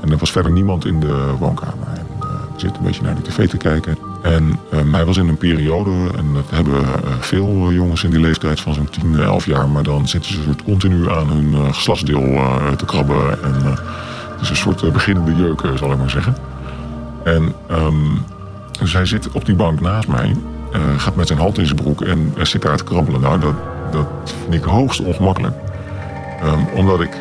En 0.00 0.10
er 0.10 0.16
was 0.16 0.30
verder 0.30 0.52
niemand 0.52 0.84
in 0.84 1.00
de 1.00 1.34
woonkamer. 1.38 1.88
En, 1.88 2.06
we 2.18 2.60
zitten 2.60 2.78
een 2.80 2.86
beetje 2.86 3.02
naar 3.02 3.14
de 3.14 3.22
tv 3.22 3.48
te 3.48 3.56
kijken. 3.56 3.96
En 4.22 4.58
eh, 4.70 4.78
hij 4.92 5.04
was 5.04 5.16
in 5.16 5.28
een 5.28 5.36
periode, 5.36 5.90
en 6.16 6.32
dat 6.34 6.44
hebben 6.50 6.84
eh, 6.84 7.12
veel 7.20 7.72
jongens 7.72 8.04
in 8.04 8.10
die 8.10 8.20
leeftijd 8.20 8.60
van 8.60 8.74
zo'n 8.74 8.88
10, 8.90 9.20
11 9.20 9.46
jaar, 9.46 9.68
maar 9.68 9.82
dan 9.82 10.08
zitten 10.08 10.32
ze 10.32 10.42
soort 10.42 10.62
continu 10.62 11.10
aan 11.10 11.28
hun 11.28 11.54
eh, 11.54 11.72
geslachtsdeel 11.74 12.22
eh, 12.22 12.70
te 12.76 12.84
krabben. 12.84 13.42
En 13.42 13.54
eh, 13.64 13.70
het 14.32 14.40
is 14.40 14.50
een 14.50 14.56
soort 14.56 14.82
eh, 14.82 14.90
beginnende 14.90 15.34
jeuk, 15.36 15.60
eh, 15.60 15.70
zal 15.76 15.92
ik 15.92 15.98
maar 15.98 16.10
zeggen. 16.10 16.36
En 17.24 17.52
ehm, 17.68 17.94
dus 18.80 18.92
hij 18.92 19.06
zit 19.06 19.30
op 19.32 19.44
die 19.44 19.54
bank 19.54 19.80
naast 19.80 20.08
mij, 20.08 20.36
eh, 20.72 20.80
gaat 20.96 21.16
met 21.16 21.26
zijn 21.26 21.38
hand 21.38 21.58
in 21.58 21.64
zijn 21.66 21.76
broek 21.82 22.02
en 22.02 22.32
eh, 22.36 22.44
zit 22.44 22.62
daar 22.62 22.76
te 22.76 22.84
krabbelen. 22.84 23.20
Nou, 23.20 23.40
dat, 23.40 23.54
dat 23.90 24.06
vind 24.42 24.54
ik 24.54 24.64
hoogst 24.64 25.00
ongemakkelijk. 25.00 25.54
Ehm, 26.40 26.58
omdat 26.74 27.00
ik 27.00 27.16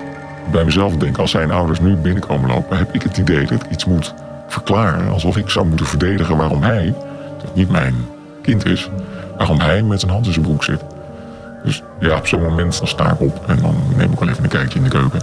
bij 0.52 0.66
mezelf 0.66 0.96
denk, 0.96 1.18
als 1.18 1.32
zijn 1.32 1.52
ouders 1.52 1.80
nu 1.80 1.96
binnenkomen 1.96 2.50
lopen, 2.50 2.78
heb 2.78 2.94
ik 2.94 3.02
het 3.04 3.18
idee 3.18 3.46
dat 3.46 3.64
ik 3.64 3.72
iets 3.72 3.86
moet 3.86 4.14
verklaren. 4.52 5.12
Alsof 5.12 5.38
ik 5.38 5.50
zou 5.50 5.68
moeten 5.68 5.86
verdedigen 5.86 6.38
waarom 6.38 6.64
hij, 6.64 6.96
dat 7.44 7.56
niet 7.56 7.70
mijn 7.70 7.96
kind 8.42 8.66
is, 8.66 8.90
waarom 9.38 9.60
hij 9.60 9.84
met 9.84 10.00
zijn 10.00 10.12
hand 10.12 10.26
in 10.26 10.34
zijn 10.34 10.46
broek 10.46 10.64
zit. 10.64 10.82
Dus 11.64 11.84
ja, 12.00 12.18
op 12.18 12.28
zo'n 12.28 12.42
moment 12.42 12.82
sta 12.84 13.12
ik 13.12 13.20
op 13.20 13.44
en 13.48 13.62
dan 13.62 13.76
neem 13.98 14.12
ik 14.12 14.20
wel 14.20 14.30
even 14.30 14.44
een 14.44 14.50
kijkje 14.50 14.78
in 14.78 14.84
de 14.84 14.90
keuken. 14.90 15.22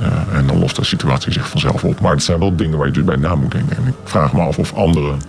Eh, 0.00 0.38
en 0.38 0.46
dan 0.46 0.58
lost 0.58 0.76
de 0.76 0.84
situatie 0.84 1.32
zich 1.32 1.48
vanzelf 1.48 1.84
op. 1.84 2.00
Maar 2.00 2.12
het 2.12 2.22
zijn 2.22 2.38
wel 2.38 2.56
dingen 2.56 2.78
waar 2.78 2.86
je 2.86 2.92
dus 2.92 3.04
bij 3.04 3.16
na 3.16 3.34
moet 3.34 3.52
denken. 3.52 3.76
En 3.76 3.86
ik 3.86 3.94
vraag 4.04 4.32
me 4.32 4.40
af 4.40 4.58
of 4.58 4.74
anderen 4.74 5.20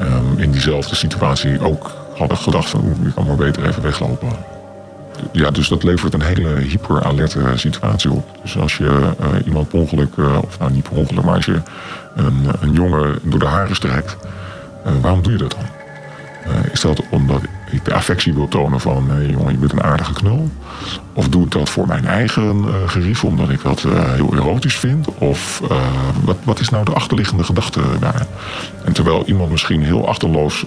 ehm, 0.00 0.38
in 0.38 0.50
diezelfde 0.50 0.94
situatie 0.94 1.60
ook 1.60 1.90
hadden 2.16 2.36
gedacht 2.36 2.68
van... 2.68 2.96
ik 3.06 3.14
kan 3.14 3.26
maar 3.26 3.36
beter 3.36 3.66
even 3.66 3.82
weglopen. 3.82 4.28
Ja, 5.32 5.50
dus 5.50 5.68
dat 5.68 5.82
levert 5.82 6.14
een 6.14 6.22
hele 6.22 6.48
hyperalerte 6.48 7.40
situatie 7.54 8.10
op. 8.10 8.38
Dus 8.42 8.58
als 8.58 8.76
je 8.76 9.14
eh, 9.18 9.46
iemand 9.46 9.68
per 9.68 9.78
ongeluk, 9.78 10.16
eh, 10.16 10.38
of 10.42 10.58
nou 10.58 10.72
niet 10.72 10.88
per 10.88 10.98
ongeluk, 10.98 11.24
maar 11.24 11.34
als 11.34 11.44
je 11.44 11.60
een, 12.16 12.46
een 12.60 12.72
jongen 12.72 13.18
door 13.22 13.38
de 13.38 13.46
haren 13.46 13.76
strekt, 13.76 14.16
eh, 14.84 14.92
waarom 15.00 15.22
doe 15.22 15.32
je 15.32 15.38
dat 15.38 15.50
dan? 15.50 15.64
Is 16.72 16.80
dat 16.80 17.02
omdat 17.10 17.42
ik 17.70 17.84
de 17.84 17.94
affectie 17.94 18.34
wil 18.34 18.48
tonen 18.48 18.80
van... 18.80 19.10
Jongen, 19.30 19.52
je 19.52 19.58
bent 19.58 19.72
een 19.72 19.82
aardige 19.82 20.12
knul. 20.12 20.50
Of 21.12 21.28
doe 21.28 21.44
ik 21.44 21.50
dat 21.50 21.68
voor 21.68 21.86
mijn 21.86 22.06
eigen 22.06 22.64
gerief, 22.86 23.24
omdat 23.24 23.48
ik 23.48 23.62
dat 23.62 23.82
heel 23.82 24.34
erotisch 24.34 24.76
vind? 24.76 25.08
Of 25.18 25.62
wat, 26.24 26.36
wat 26.44 26.60
is 26.60 26.68
nou 26.68 26.84
de 26.84 26.92
achterliggende 26.92 27.44
gedachte 27.44 27.80
daar? 28.00 28.26
En 28.84 28.92
terwijl 28.92 29.24
iemand 29.26 29.50
misschien 29.50 29.82
heel 29.82 30.08
achterloos 30.08 30.64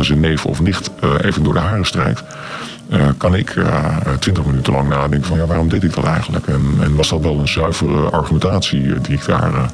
zijn 0.00 0.20
neef 0.20 0.46
of 0.46 0.60
nicht 0.60 0.90
even 1.20 1.42
door 1.42 1.54
de 1.54 1.60
haren 1.60 1.86
strijkt... 1.86 2.22
kan 3.16 3.34
ik 3.34 3.56
twintig 4.18 4.44
minuten 4.44 4.72
lang 4.72 4.88
nadenken 4.88 5.28
van 5.28 5.38
ja, 5.38 5.46
waarom 5.46 5.68
deed 5.68 5.84
ik 5.84 5.94
dat 5.94 6.04
eigenlijk? 6.04 6.46
En, 6.46 6.96
was 6.96 7.08
dat 7.08 7.20
wel 7.20 7.38
een 7.38 7.48
zuivere 7.48 8.10
argumentatie 8.10 9.00
die 9.00 9.14
ik 9.14 9.24
daar 9.26 9.70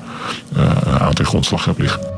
aan 1.00 1.14
ten 1.14 1.26
grondslag 1.26 1.64
heb 1.64 1.78
liggen? 1.78 2.14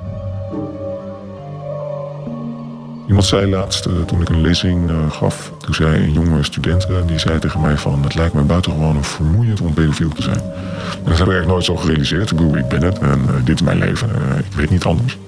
Iemand 3.09 3.27
zei 3.27 3.51
laatst, 3.51 3.87
uh, 3.87 3.93
toen 4.07 4.21
ik 4.21 4.29
een 4.29 4.41
lezing 4.41 4.91
uh, 4.91 5.11
gaf, 5.11 5.53
toen 5.59 5.75
zei 5.75 6.03
een 6.03 6.13
jonge 6.13 6.43
student, 6.43 6.87
uh, 6.91 6.97
die 7.07 7.19
zei 7.19 7.39
tegen 7.39 7.61
mij 7.61 7.77
van... 7.77 8.03
het 8.03 8.15
lijkt 8.15 8.35
me 8.35 8.43
buitengewoon 8.43 9.05
vermoeiend 9.05 9.61
om 9.61 9.75
pedofiel 9.75 10.09
te 10.09 10.23
zijn. 10.23 10.41
En 10.41 11.05
dat 11.05 11.19
heb 11.19 11.27
ik 11.27 11.33
eigenlijk 11.33 11.47
nooit 11.47 11.65
zo 11.65 11.77
gerealiseerd. 11.77 12.31
Ik 12.31 12.37
bedoel, 12.37 12.57
ik 12.57 12.69
ben 12.69 12.83
het 12.83 12.99
en 12.99 13.21
dit 13.45 13.55
is 13.55 13.63
mijn 13.63 13.79
leven. 13.79 14.09
ik 14.39 14.57
weet 14.57 14.71
niet 14.71 14.85
anders. 14.85 15.19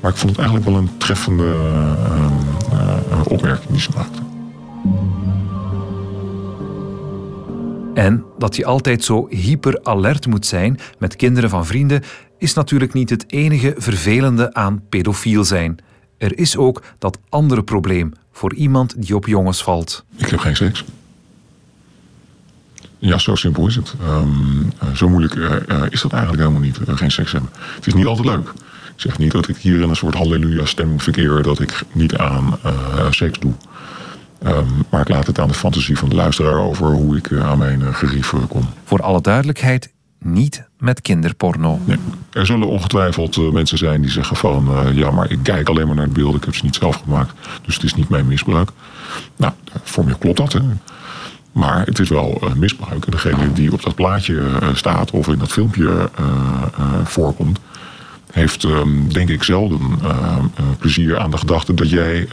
Maar 0.00 0.10
ik 0.10 0.16
vond 0.16 0.30
het 0.30 0.40
eigenlijk 0.40 0.68
wel 0.68 0.78
een 0.78 0.90
treffende 0.98 1.54
opmerking 3.24 3.70
die 3.70 3.80
ze 3.80 3.90
maakte. 3.96 4.18
En 7.98 8.24
dat 8.38 8.56
je 8.56 8.64
altijd 8.64 9.04
zo 9.04 9.28
hyper 9.30 9.80
alert 9.82 10.26
moet 10.26 10.46
zijn 10.46 10.78
met 10.98 11.16
kinderen 11.16 11.50
van 11.50 11.66
vrienden... 11.66 12.02
is 12.38 12.54
natuurlijk 12.54 12.92
niet 12.92 13.10
het 13.10 13.24
enige 13.32 13.74
vervelende 13.76 14.54
aan 14.54 14.82
pedofiel 14.88 15.44
zijn... 15.44 15.78
Er 16.18 16.38
is 16.38 16.56
ook 16.56 16.82
dat 16.98 17.18
andere 17.28 17.62
probleem 17.62 18.12
voor 18.32 18.54
iemand 18.54 19.02
die 19.02 19.16
op 19.16 19.26
jongens 19.26 19.62
valt. 19.62 20.04
Ik 20.16 20.28
heb 20.28 20.38
geen 20.38 20.56
seks. 20.56 20.84
Ja, 22.98 23.18
zo 23.18 23.34
simpel 23.34 23.66
is 23.66 23.76
het. 23.76 23.94
Um, 24.02 24.72
zo 24.94 25.08
moeilijk 25.08 25.34
uh, 25.34 25.52
is 25.90 26.00
dat 26.00 26.12
eigenlijk 26.12 26.42
helemaal 26.42 26.62
niet, 26.62 26.78
geen 26.86 27.10
seks 27.10 27.32
hebben. 27.32 27.50
Het 27.74 27.86
is 27.86 27.94
niet 27.94 28.06
altijd 28.06 28.26
leuk. 28.26 28.48
Ik 28.94 29.00
zeg 29.00 29.18
niet 29.18 29.32
dat 29.32 29.48
ik 29.48 29.56
hier 29.56 29.80
in 29.80 29.88
een 29.88 29.96
soort 29.96 30.14
halleluja-stemming 30.14 31.02
verkeer... 31.02 31.42
dat 31.42 31.60
ik 31.60 31.82
niet 31.92 32.16
aan 32.16 32.58
seks 33.10 33.38
doe. 33.38 33.52
Um, 34.46 34.84
maar 34.90 35.00
ik 35.00 35.08
laat 35.08 35.26
het 35.26 35.38
aan 35.38 35.48
de 35.48 35.54
fantasie 35.54 35.98
van 35.98 36.08
de 36.08 36.14
luisteraar 36.14 36.54
over... 36.54 36.86
hoe 36.86 37.16
ik 37.16 37.32
aan 37.32 37.58
mijn 37.58 37.94
gerief 37.94 38.32
kom. 38.48 38.62
Voor 38.84 39.02
alle 39.02 39.20
duidelijkheid, 39.20 39.92
niet 40.18 40.66
met 40.78 41.00
kinderporno. 41.00 41.80
Nee. 41.84 41.98
Er 42.32 42.46
zullen 42.46 42.68
ongetwijfeld 42.68 43.36
uh, 43.36 43.52
mensen 43.52 43.78
zijn 43.78 44.00
die 44.00 44.10
zeggen 44.10 44.36
van... 44.36 44.68
Ja, 44.94 45.10
maar 45.10 45.30
ik 45.30 45.38
kijk 45.42 45.68
alleen 45.68 45.86
maar 45.86 45.96
naar 45.96 46.04
het 46.04 46.12
beeld, 46.12 46.34
ik 46.34 46.44
heb 46.44 46.54
ze 46.54 46.64
niet 46.64 46.76
zelf 46.76 46.96
gemaakt. 46.96 47.32
Dus 47.62 47.74
het 47.74 47.84
is 47.84 47.94
niet 47.94 48.08
mijn 48.08 48.26
misbruik. 48.26 48.70
Nou, 49.36 49.52
formeel 49.82 50.16
klopt 50.18 50.36
dat, 50.36 50.52
hè. 50.52 50.60
Maar 51.52 51.84
het 51.84 51.98
is 51.98 52.08
wel 52.08 52.42
misbruik. 52.56 53.04
En 53.04 53.10
degene 53.10 53.52
die 53.52 53.72
op 53.72 53.82
dat 53.82 53.94
plaatje 53.94 54.42
staat 54.72 55.10
of 55.10 55.28
in 55.28 55.38
dat 55.38 55.52
filmpje 55.52 56.10
voorkomt... 57.04 57.58
heeft, 58.32 58.64
ehm, 58.64 59.08
denk 59.08 59.28
ik, 59.28 59.42
zelden 59.42 59.80
plezier 60.78 61.18
aan 61.18 61.30
de 61.30 61.36
gedachte... 61.36 61.74
dat 61.74 61.90
jij 61.90 62.28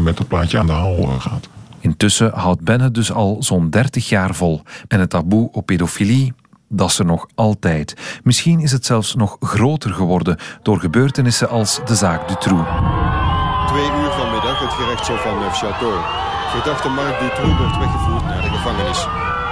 met 0.00 0.16
dat 0.16 0.28
plaatje 0.28 0.58
aan 0.58 0.66
de 0.66 0.72
haal 0.72 1.06
gaat. 1.18 1.48
Intussen 1.80 2.30
houdt 2.34 2.60
Ben 2.60 2.80
het 2.80 2.94
dus 2.94 3.12
al 3.12 3.36
zo'n 3.40 3.70
30 3.70 4.08
jaar 4.08 4.34
vol. 4.34 4.62
En 4.88 5.00
het 5.00 5.10
taboe 5.10 5.48
op 5.52 5.66
pedofilie 5.66 6.32
dat 6.68 6.90
is 6.90 6.98
er 6.98 7.04
nog 7.04 7.26
altijd. 7.34 8.20
Misschien 8.22 8.60
is 8.60 8.72
het 8.72 8.86
zelfs 8.86 9.14
nog 9.14 9.36
groter 9.40 9.92
geworden 9.92 10.36
door 10.62 10.80
gebeurtenissen 10.80 11.48
als 11.48 11.80
de 11.84 11.94
zaak 11.94 12.28
Dutroux. 12.28 12.68
Twee 13.66 13.90
uur 14.00 14.10
vanmiddag 14.10 14.58
het 14.60 14.72
gerechtshof 14.72 15.22
van 15.22 15.38
Neufchâteau. 15.38 15.98
Verdachte 16.50 16.88
Marc 16.88 17.20
Dutroux 17.20 17.58
wordt 17.58 17.78
weggevoerd 17.78 18.24
naar 18.24 18.42
de 18.42 18.48
gevangenis. 18.48 19.06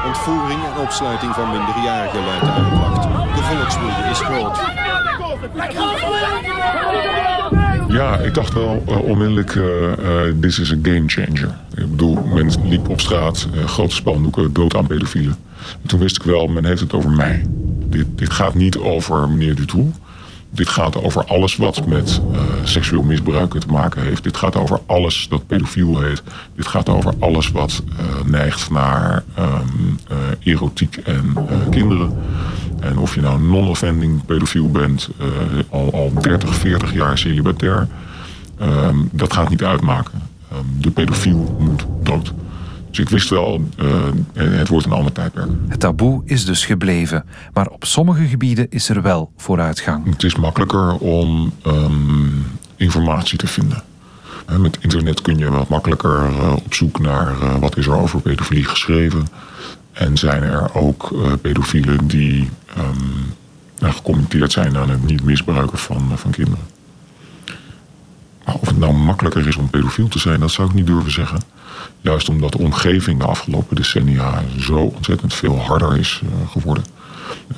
Ontvoering 0.07 0.61
en 0.65 0.83
opsluiting 0.83 1.35
van 1.35 1.51
minderjarigen 1.51 2.25
luidt 2.25 2.45
de 2.45 2.51
aanklacht. 2.51 3.03
De 3.37 3.43
volkswoede 3.43 4.11
is 4.11 4.21
groot. 4.21 4.86
Ja, 7.89 8.19
ik 8.19 8.35
dacht 8.35 8.55
wel 8.55 8.85
uh, 8.89 8.99
onmiddellijk, 8.99 9.53
dit 10.41 10.59
uh, 10.59 10.61
is 10.61 10.71
een 10.71 10.81
game 10.83 11.03
changer. 11.07 11.55
Ik 11.75 11.91
bedoel, 11.91 12.15
men 12.35 12.69
liep 12.69 12.89
op 12.89 13.01
straat, 13.01 13.49
grote 13.67 13.95
spandoeken, 13.95 14.53
dood 14.53 14.77
aan 14.77 14.87
pedofielen. 14.87 15.37
En 15.83 15.89
toen 15.89 16.01
wist 16.01 16.17
ik 16.17 16.23
wel, 16.23 16.47
men 16.47 16.65
heeft 16.65 16.81
het 16.81 16.93
over 16.93 17.11
mij. 17.11 17.47
Dit, 17.87 18.07
dit 18.15 18.31
gaat 18.31 18.55
niet 18.55 18.77
over 18.77 19.29
meneer 19.29 19.55
Dutroux. 19.55 19.97
Dit 20.51 20.69
gaat 20.69 21.03
over 21.03 21.25
alles 21.25 21.57
wat 21.57 21.87
met 21.87 22.21
seksueel 22.63 23.03
misbruik 23.03 23.59
te 23.59 23.67
maken 23.67 24.03
heeft. 24.03 24.23
Dit 24.23 24.37
gaat 24.37 24.57
over 24.57 24.81
alles 24.87 25.27
dat 25.29 25.47
pedofiel 25.47 26.01
heet. 26.01 26.23
Dit 26.55 26.67
gaat 26.67 26.89
over 26.89 27.15
alles 27.19 27.51
wat 27.51 27.83
neigt 28.25 28.71
naar 28.71 29.25
uh, 29.39 29.59
erotiek 30.53 30.97
en 30.97 31.35
kinderen. 31.71 32.19
En 32.81 32.99
of 32.99 33.15
je 33.15 33.21
nou 33.21 33.43
non-offending 33.43 34.25
pedofiel 34.25 34.71
bent, 34.71 35.09
al, 35.69 35.93
al 35.93 36.13
30, 36.21 36.55
40 36.55 36.93
jaar 36.93 37.19
celibatair, 37.19 37.89
um, 38.63 39.09
dat 39.13 39.33
gaat 39.33 39.49
niet 39.49 39.65
uitmaken. 39.65 40.21
Um, 40.53 40.81
de 40.81 40.91
pedofiel 40.91 41.57
moet 41.59 41.87
dood. 42.03 42.33
Dus 42.91 42.99
ik 42.99 43.09
wist 43.09 43.29
wel, 43.29 43.61
uh, 43.79 43.87
het 44.35 44.69
wordt 44.69 44.87
een 44.87 44.93
ander 44.93 45.13
tijdperk. 45.13 45.51
Het 45.69 45.81
taboe 45.81 46.23
is 46.25 46.45
dus 46.45 46.65
gebleven. 46.65 47.25
Maar 47.53 47.69
op 47.69 47.85
sommige 47.85 48.27
gebieden 48.27 48.67
is 48.71 48.89
er 48.89 49.03
wel 49.03 49.33
vooruitgang. 49.37 50.11
Het 50.11 50.23
is 50.23 50.37
makkelijker 50.37 50.97
om 50.97 51.53
um, 51.67 52.45
informatie 52.77 53.39
te 53.39 53.47
vinden. 53.47 53.83
Met 54.59 54.79
internet 54.81 55.23
kun 55.23 55.39
je 55.39 55.51
wat 55.51 55.69
makkelijker 55.69 56.29
uh, 56.31 56.53
op 56.65 56.75
zoek 56.75 57.01
naar 57.01 57.59
wat 57.61 57.77
is 57.77 57.87
er 57.87 57.97
over 57.97 58.21
pedofilie 58.21 58.65
geschreven. 58.65 59.27
En 59.97 60.17
zijn 60.17 60.43
er 60.43 60.75
ook 60.75 61.15
pedofielen 61.41 62.07
die 62.07 62.51
um, 62.79 63.35
gecommitteerd 63.93 64.53
zijn 64.53 64.77
aan 64.77 64.91
het 64.91 65.05
niet 65.05 65.23
misbruiken 65.23 65.79
van, 65.79 66.11
van 66.15 66.31
kinderen. 66.31 66.65
Of 68.61 68.69
het 68.69 68.79
nou 68.79 68.93
makkelijker 68.93 69.49
is 69.49 69.57
om 69.57 69.71
pedofiel 69.71 70.09
te 70.09 70.19
zijn, 70.19 70.41
dat 70.41 70.51
zou 70.51 70.69
ik 70.69 70.75
niet 70.75 70.87
durven 70.87 71.13
zeggen. 71.13 71.41
Juist 72.01 72.29
omdat 72.29 72.53
de 72.53 72.59
omgeving 72.59 73.21
de 73.21 73.27
afgelopen 73.27 73.77
decennia 73.77 74.43
zo 74.59 74.77
ontzettend 74.77 75.35
veel 75.35 75.61
harder 75.61 75.97
is 75.97 76.23
uh, 76.25 76.51
geworden. 76.51 76.85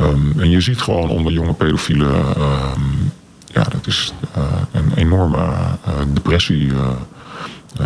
Um, 0.01 0.33
en 0.41 0.51
je 0.51 0.61
ziet 0.61 0.81
gewoon 0.81 1.09
onder 1.09 1.33
jonge 1.33 1.53
pedofielen, 1.53 2.41
um, 2.41 3.13
ja, 3.47 3.63
dat 3.63 3.87
is 3.87 4.13
uh, 4.39 4.45
een 4.73 4.93
enorme 4.95 5.37
uh, 5.37 5.93
depressie. 6.13 6.73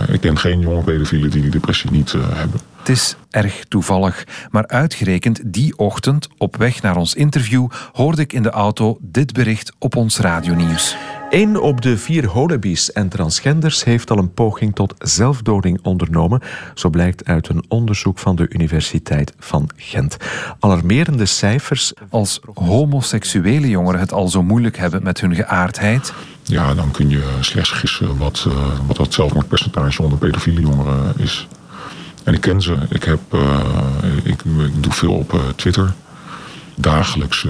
ik 0.08 0.20
ken 0.20 0.38
geen 0.38 0.60
jonge 0.60 0.82
pedofielen 0.82 1.30
die 1.30 1.42
die 1.42 1.50
depressie 1.50 1.90
niet 1.90 2.12
hebben. 2.12 2.60
Het 2.82 2.90
is 2.90 3.16
erg 3.30 3.64
toevallig, 3.68 4.26
maar 4.50 4.66
uitgerekend 4.66 5.40
die 5.44 5.78
ochtend 5.78 6.28
op 6.38 6.56
weg 6.56 6.82
naar 6.82 6.96
ons 6.96 7.14
interview 7.14 7.68
hoorde 7.92 8.22
ik 8.22 8.32
in 8.32 8.42
de 8.42 8.50
auto 8.50 8.98
dit 9.00 9.32
bericht 9.32 9.72
op 9.78 9.96
ons 9.96 10.18
radionieuws. 10.18 10.96
Een 11.30 11.60
op 11.60 11.80
de 11.80 11.98
vier 11.98 12.26
holibies 12.26 12.92
en 12.92 13.08
transgenders 13.08 13.84
heeft 13.84 14.10
al 14.10 14.18
een 14.18 14.34
poging 14.34 14.74
tot 14.74 14.94
zelfdoding 14.98 15.78
ondernomen. 15.82 16.40
Zo 16.74 16.90
blijkt 16.90 17.24
uit 17.24 17.48
een 17.48 17.64
onderzoek 17.68 18.18
van 18.18 18.36
de 18.36 18.48
Universiteit 18.48 19.32
van 19.38 19.70
Gent. 19.76 20.16
Alarmerende 20.58 21.26
cijfers. 21.26 21.92
Als 22.10 22.40
homoseksuele 22.54 23.68
jongeren 23.68 24.00
het 24.00 24.12
al 24.12 24.28
zo 24.28 24.42
moeilijk 24.42 24.76
hebben 24.76 25.02
met 25.02 25.20
hun 25.20 25.34
geaardheid. 25.34 26.12
Ja, 26.42 26.74
dan 26.74 26.90
kun 26.90 27.08
je 27.08 27.36
slechts 27.40 27.70
gissen 27.70 28.16
wat, 28.16 28.44
uh, 28.48 28.54
wat 28.86 28.96
dat 28.96 29.14
zelfmoordpercentage 29.14 30.02
onder 30.02 30.18
pedofiele 30.18 30.60
jongeren 30.60 31.14
is. 31.18 31.48
En 32.24 32.34
ik 32.34 32.40
ken 32.40 32.62
ze. 32.62 32.76
Ik, 32.88 33.04
heb, 33.04 33.20
uh, 33.34 33.60
ik, 34.22 34.42
doe 34.80 34.92
veel 34.92 35.12
op 35.12 35.32
uh, 35.32 35.40
Twitter. 35.56 35.92
Dagelijks 36.74 37.46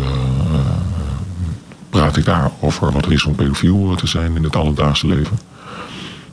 praat 1.90 2.16
ik 2.16 2.24
daar 2.24 2.50
over 2.60 2.92
wat 2.92 3.04
er 3.04 3.12
is 3.12 3.24
om 3.24 3.34
pedofiel 3.34 3.94
te 3.94 4.06
zijn 4.06 4.36
in 4.36 4.42
het 4.44 4.56
alledaagse 4.56 5.06
leven. 5.06 5.38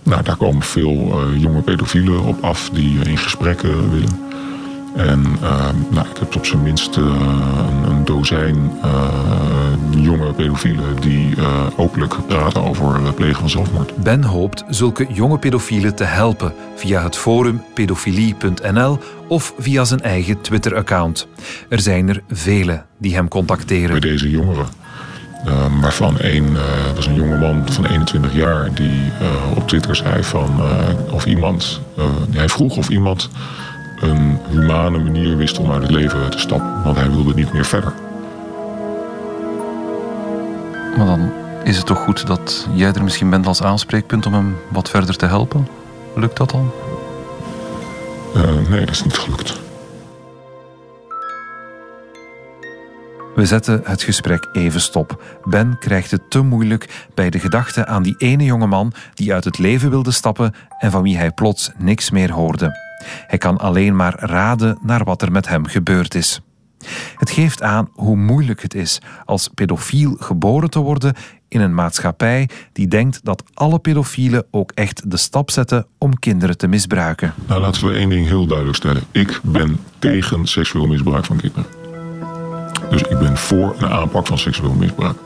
Nou, 0.04 0.24
daar 0.24 0.36
komen 0.36 0.62
veel 0.62 1.22
jonge 1.38 1.62
pedofielen 1.62 2.24
op 2.24 2.44
af 2.44 2.70
die 2.74 3.00
in 3.00 3.18
gesprek 3.18 3.62
uh, 3.62 3.72
willen. 3.92 4.29
En 4.96 5.26
uh, 5.42 5.70
nou, 5.90 6.08
ik 6.08 6.18
heb 6.20 6.36
op 6.36 6.46
zijn 6.46 6.64
minst 6.64 6.96
een, 6.96 7.90
een, 7.90 8.06
dozijn 8.06 8.72
jonge 9.90 10.34
pedofielen 10.34 10.96
die 11.02 11.36
openlijk 11.76 12.16
praten 12.28 12.64
over 12.64 13.06
het 13.06 13.16
plegen 13.16 13.40
van 13.40 13.50
zelfmoord. 13.50 13.96
Ben 13.96 14.24
hoopt 14.24 14.64
zulke 14.70 15.08
jonge 15.10 15.38
pedofielen 15.38 15.96
te 15.96 16.04
helpen 16.04 16.54
via 16.76 17.04
het 17.04 17.18
forum 17.18 17.64
pedofilie.nl 17.74 19.00
of 19.28 19.54
via 19.60 19.84
zijn 19.84 20.02
eigen 20.02 20.42
Twitter-account. 20.42 21.28
Er 21.70 21.80
zijn 21.80 22.10
er 22.10 22.22
vele 22.30 22.84
die 22.98 23.16
hem 23.16 23.28
contacteren. 23.28 24.00
Bij 24.00 24.10
deze 24.10 24.30
jongeren 24.30 24.68
uh, 25.48 25.82
waarvan 25.82 26.16
een, 26.20 26.52
uh, 26.52 26.62
was 26.96 27.06
een 27.06 27.16
jongeman 27.16 27.64
van 27.72 27.86
21 27.86 28.34
jaar 28.34 28.74
die 28.74 29.02
uh, 29.22 29.58
op 29.58 29.68
Twitter 29.68 29.96
zei 29.96 30.24
van 30.24 30.62
of 31.12 31.26
iemand, 31.26 31.82
hij 32.32 32.50
vroeg 32.50 32.78
of 32.78 32.90
iemand 32.90 33.30
een 34.02 34.40
humane 34.50 34.98
manier 34.98 35.38
wist 35.38 35.60
om 35.60 35.72
uit 35.72 35.82
het 35.82 35.92
leven 35.92 36.30
te 36.30 36.40
stappen, 36.40 36.84
want 36.84 36.98
hij 36.98 37.12
wilde 37.12 37.34
niet 37.34 37.54
meer 37.54 37.66
verder. 37.66 37.94
Maar 40.98 41.06
dan 41.06 41.32
is 41.64 41.78
het 41.78 41.86
toch 41.86 41.98
goed 41.98 42.28
dat 42.28 42.68
jij 42.74 42.94
er 42.94 43.04
misschien 43.04 43.30
bent 43.30 43.48
als 43.48 43.62
aanspreekpunt 43.62 44.26
om 44.26 44.34
hem 44.34 44.56
wat 44.72 44.90
verder 44.90 45.18
te 45.18 45.26
helpen? 45.26 45.68
Lukt 46.16 46.38
dat 46.38 46.50
dan? 46.50 46.72
nee, 48.70 48.80
dat 48.80 48.90
is 48.90 49.04
niet 49.04 49.18
gelukt. 49.18 49.60
We 53.36 53.46
zetten 53.46 53.82
het 53.84 54.02
gesprek 54.04 54.50
even 54.54 54.82
stop. 54.82 55.24
Ben 55.44 55.78
krijgt 55.80 56.12
het 56.12 56.30
te 56.30 56.42
moeilijk 56.42 57.08
bij 57.14 57.30
de 57.30 57.40
gedachte 57.40 57.86
aan 57.86 58.04
die 58.04 58.16
ene 58.18 58.44
jonge 58.44 58.68
man 58.68 58.94
die 59.14 59.34
uit 59.34 59.44
het 59.44 59.58
leven 59.58 59.90
wilde 59.90 60.12
stappen 60.12 60.54
en 60.80 60.92
van 60.92 61.02
wie 61.02 61.18
hij 61.18 61.32
plots 61.32 61.72
niks 61.78 62.10
meer 62.10 62.32
hoorde. 62.32 62.89
Hij 63.28 63.38
kan 63.38 63.58
alleen 63.58 63.96
maar 63.96 64.16
raden 64.20 64.78
naar 64.82 65.04
wat 65.04 65.22
er 65.22 65.32
met 65.32 65.48
hem 65.48 65.66
gebeurd 65.66 66.16
is. 66.16 66.42
Het 67.16 67.30
geeft 67.30 67.62
aan 67.62 67.90
hoe 67.94 68.16
moeilijk 68.16 68.62
het 68.62 68.74
is 68.74 69.00
als 69.26 69.48
pedofiel 69.48 70.16
geboren 70.20 70.70
te 70.70 70.80
worden 70.80 71.16
in 71.48 71.62
een 71.62 71.74
maatschappij 71.74 72.50
die 72.74 72.88
denkt 72.88 73.20
dat 73.24 73.44
alle 73.54 73.80
pedofielen 73.80 74.46
ook 74.52 74.72
echt 74.72 75.12
de 75.12 75.18
stap 75.18 75.52
zetten 75.52 75.86
om 75.98 76.20
kinderen 76.20 76.58
te 76.58 76.68
misbruiken. 76.68 77.34
Nou, 77.48 77.62
laten 77.62 77.88
we 77.88 77.94
één 77.94 78.10
ding 78.10 78.28
heel 78.28 78.46
duidelijk 78.46 78.78
stellen. 78.78 79.04
Ik 79.12 79.40
ben 79.44 79.80
tegen 80.00 80.48
seksueel 80.48 80.88
misbruik 80.88 81.26
van 81.26 81.38
kinderen. 81.38 81.66
Dus 82.90 83.02
ik 83.02 83.20
ben 83.20 83.38
voor 83.38 83.76
een 83.78 83.90
aanpak 83.90 84.28
van 84.28 84.38
seksueel 84.38 84.74
misbruik. 84.74 85.18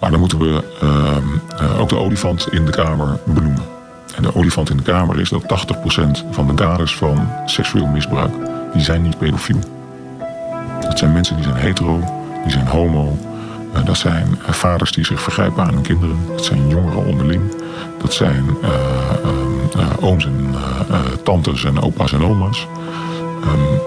Maar 0.00 0.10
dan 0.10 0.20
moeten 0.20 0.38
we 0.38 0.64
ehm, 0.80 1.62
eh, 1.62 1.80
ook 1.80 1.88
de 1.88 1.96
olifant 1.96 2.48
in 2.50 2.64
de 2.64 2.70
kamer 2.72 3.18
benoemen. 3.26 3.71
En 4.14 4.22
de 4.22 4.34
olifant 4.34 4.70
in 4.70 4.76
de 4.76 4.82
kamer 4.82 5.20
is 5.20 5.28
dat 5.28 5.42
80% 5.42 6.30
van 6.30 6.46
de 6.46 6.54
daders 6.54 6.96
van 6.96 7.28
seksueel 7.46 7.86
misbruik, 7.86 8.32
die 8.72 8.82
zijn 8.82 9.02
niet 9.02 9.18
pedofiel. 9.18 9.58
Dat 10.80 10.98
zijn 10.98 11.12
mensen 11.12 11.36
die 11.36 11.44
zijn 11.44 11.56
hetero, 11.56 12.00
die 12.42 12.52
zijn 12.52 12.66
homo. 12.66 13.18
Uh, 13.74 13.84
dat 13.84 13.96
zijn 13.96 14.28
uh, 14.42 14.48
vaders 14.50 14.92
die 14.92 15.04
zich 15.04 15.20
vergrijpen 15.20 15.62
aan 15.62 15.74
hun 15.74 15.82
kinderen. 15.82 16.16
Dat 16.28 16.44
zijn 16.44 16.68
jongeren 16.68 17.06
onderling. 17.06 17.42
Dat 17.98 18.12
zijn 18.12 18.44
uh, 18.62 19.90
ooms 20.00 20.24
en 20.24 20.54
tantes 21.22 21.64
en 21.64 21.82
opa's 21.82 22.12
en 22.12 22.24
oma's. 22.24 22.66
Um, 23.44 23.80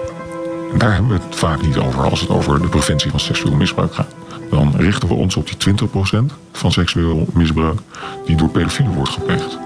daar 0.78 0.92
hebben 0.92 1.10
we 1.10 1.24
het 1.24 1.36
vaak 1.36 1.62
niet 1.62 1.76
over 1.76 2.10
als 2.10 2.20
het 2.20 2.28
over 2.28 2.62
de 2.62 2.68
preventie 2.68 3.10
van 3.10 3.20
seksueel 3.20 3.54
misbruik 3.54 3.94
gaat. 3.94 4.14
Dan 4.50 4.74
richten 4.76 5.08
we 5.08 5.14
ons 5.14 5.36
op 5.36 5.46
die 5.46 5.74
20% 6.22 6.34
van 6.52 6.72
seksueel 6.72 7.26
misbruik 7.32 7.78
die 8.26 8.36
door 8.36 8.48
pedofielen 8.48 8.94
wordt 8.94 9.10
gepleegd. 9.10 9.58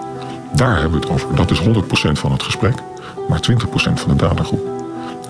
Daar 0.54 0.80
hebben 0.80 1.00
we 1.00 1.06
het 1.06 1.14
over. 1.14 1.36
Dat 1.36 1.50
is 1.50 1.60
100% 1.60 1.62
van 2.12 2.32
het 2.32 2.42
gesprek, 2.42 2.74
maar 3.28 3.40
20% 3.50 3.54
van 3.94 4.08
de 4.08 4.16
dadergroep. 4.16 4.66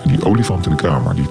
En 0.03 0.09
die 0.09 0.25
olifant 0.25 0.65
in 0.65 0.71
de 0.71 0.83
kamer, 0.83 1.15
die 1.15 1.25
80%, 1.25 1.29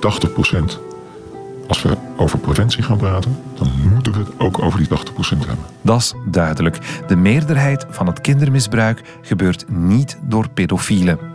als 1.67 1.83
we 1.83 1.97
over 2.17 2.39
preventie 2.39 2.83
gaan 2.83 2.97
praten, 2.97 3.39
dan 3.55 3.71
moeten 3.93 4.13
we 4.13 4.19
het 4.19 4.29
ook 4.39 4.63
over 4.63 4.79
die 4.79 4.89
80% 4.89 4.93
hebben. 5.39 5.65
Dat 5.83 5.99
is 5.99 6.15
duidelijk. 6.27 6.79
De 7.07 7.17
meerderheid 7.17 7.87
van 7.91 8.07
het 8.07 8.21
kindermisbruik 8.21 9.03
gebeurt 9.23 9.65
niet 9.69 10.19
door 10.23 10.49
pedofielen. 10.49 11.30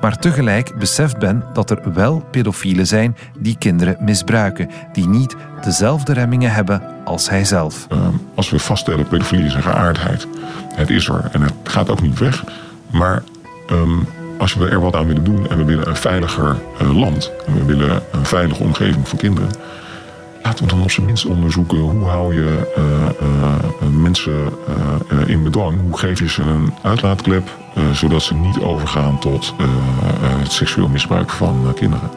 Maar 0.00 0.18
tegelijk 0.18 0.78
beseft 0.78 1.18
Ben 1.18 1.44
dat 1.52 1.70
er 1.70 1.92
wel 1.92 2.24
pedofielen 2.30 2.86
zijn 2.86 3.16
die 3.38 3.56
kinderen 3.58 3.96
misbruiken, 4.00 4.70
die 4.92 5.08
niet 5.08 5.36
dezelfde 5.64 6.12
remmingen 6.12 6.52
hebben 6.52 6.82
als 7.04 7.30
hij 7.30 7.44
zelf. 7.44 7.86
Uh, 7.92 7.98
als 8.34 8.50
we 8.50 8.58
vaststellen 8.58 9.08
pedofilie 9.08 9.44
is 9.44 9.54
een 9.54 9.62
geaardheid, 9.62 10.26
het 10.74 10.90
is 10.90 11.08
er 11.08 11.28
en 11.32 11.42
het 11.42 11.52
gaat 11.62 11.90
ook 11.90 12.02
niet 12.02 12.18
weg. 12.18 12.44
Maar 12.90 13.22
um, 13.70 14.06
als 14.38 14.54
we 14.54 14.68
er 14.68 14.80
wat 14.80 14.94
aan 14.94 15.06
willen 15.06 15.24
doen 15.24 15.50
en 15.50 15.56
we 15.56 15.64
willen 15.64 15.88
een 15.88 15.96
veiliger 15.96 16.56
uh, 16.82 16.98
land 16.98 17.32
en 17.46 17.54
we 17.54 17.64
willen 17.64 18.02
een 18.12 18.26
veilige 18.26 18.62
omgeving 18.62 19.08
voor 19.08 19.18
kinderen, 19.18 19.50
laten 20.42 20.64
we 20.64 20.70
dan 20.70 20.82
op 20.82 20.90
zijn 20.90 21.06
minst 21.06 21.26
onderzoeken 21.26 21.78
hoe 21.78 22.04
hou 22.04 22.34
je 22.34 22.72
uh, 22.78 23.28
uh, 23.28 23.96
mensen 24.00 24.52
in 25.26 25.42
bedwang. 25.42 25.80
Hoe 25.80 25.98
geef 25.98 26.18
je 26.18 26.28
ze 26.28 26.42
een 26.42 26.72
uitlaatklep 26.82 27.50
zodat 27.92 28.22
ze 28.22 28.34
niet 28.34 28.60
overgaan 28.60 29.18
tot 29.18 29.54
het 30.20 30.52
seksueel 30.52 30.88
misbruik 30.88 31.30
van 31.30 31.72
kinderen. 31.74 32.10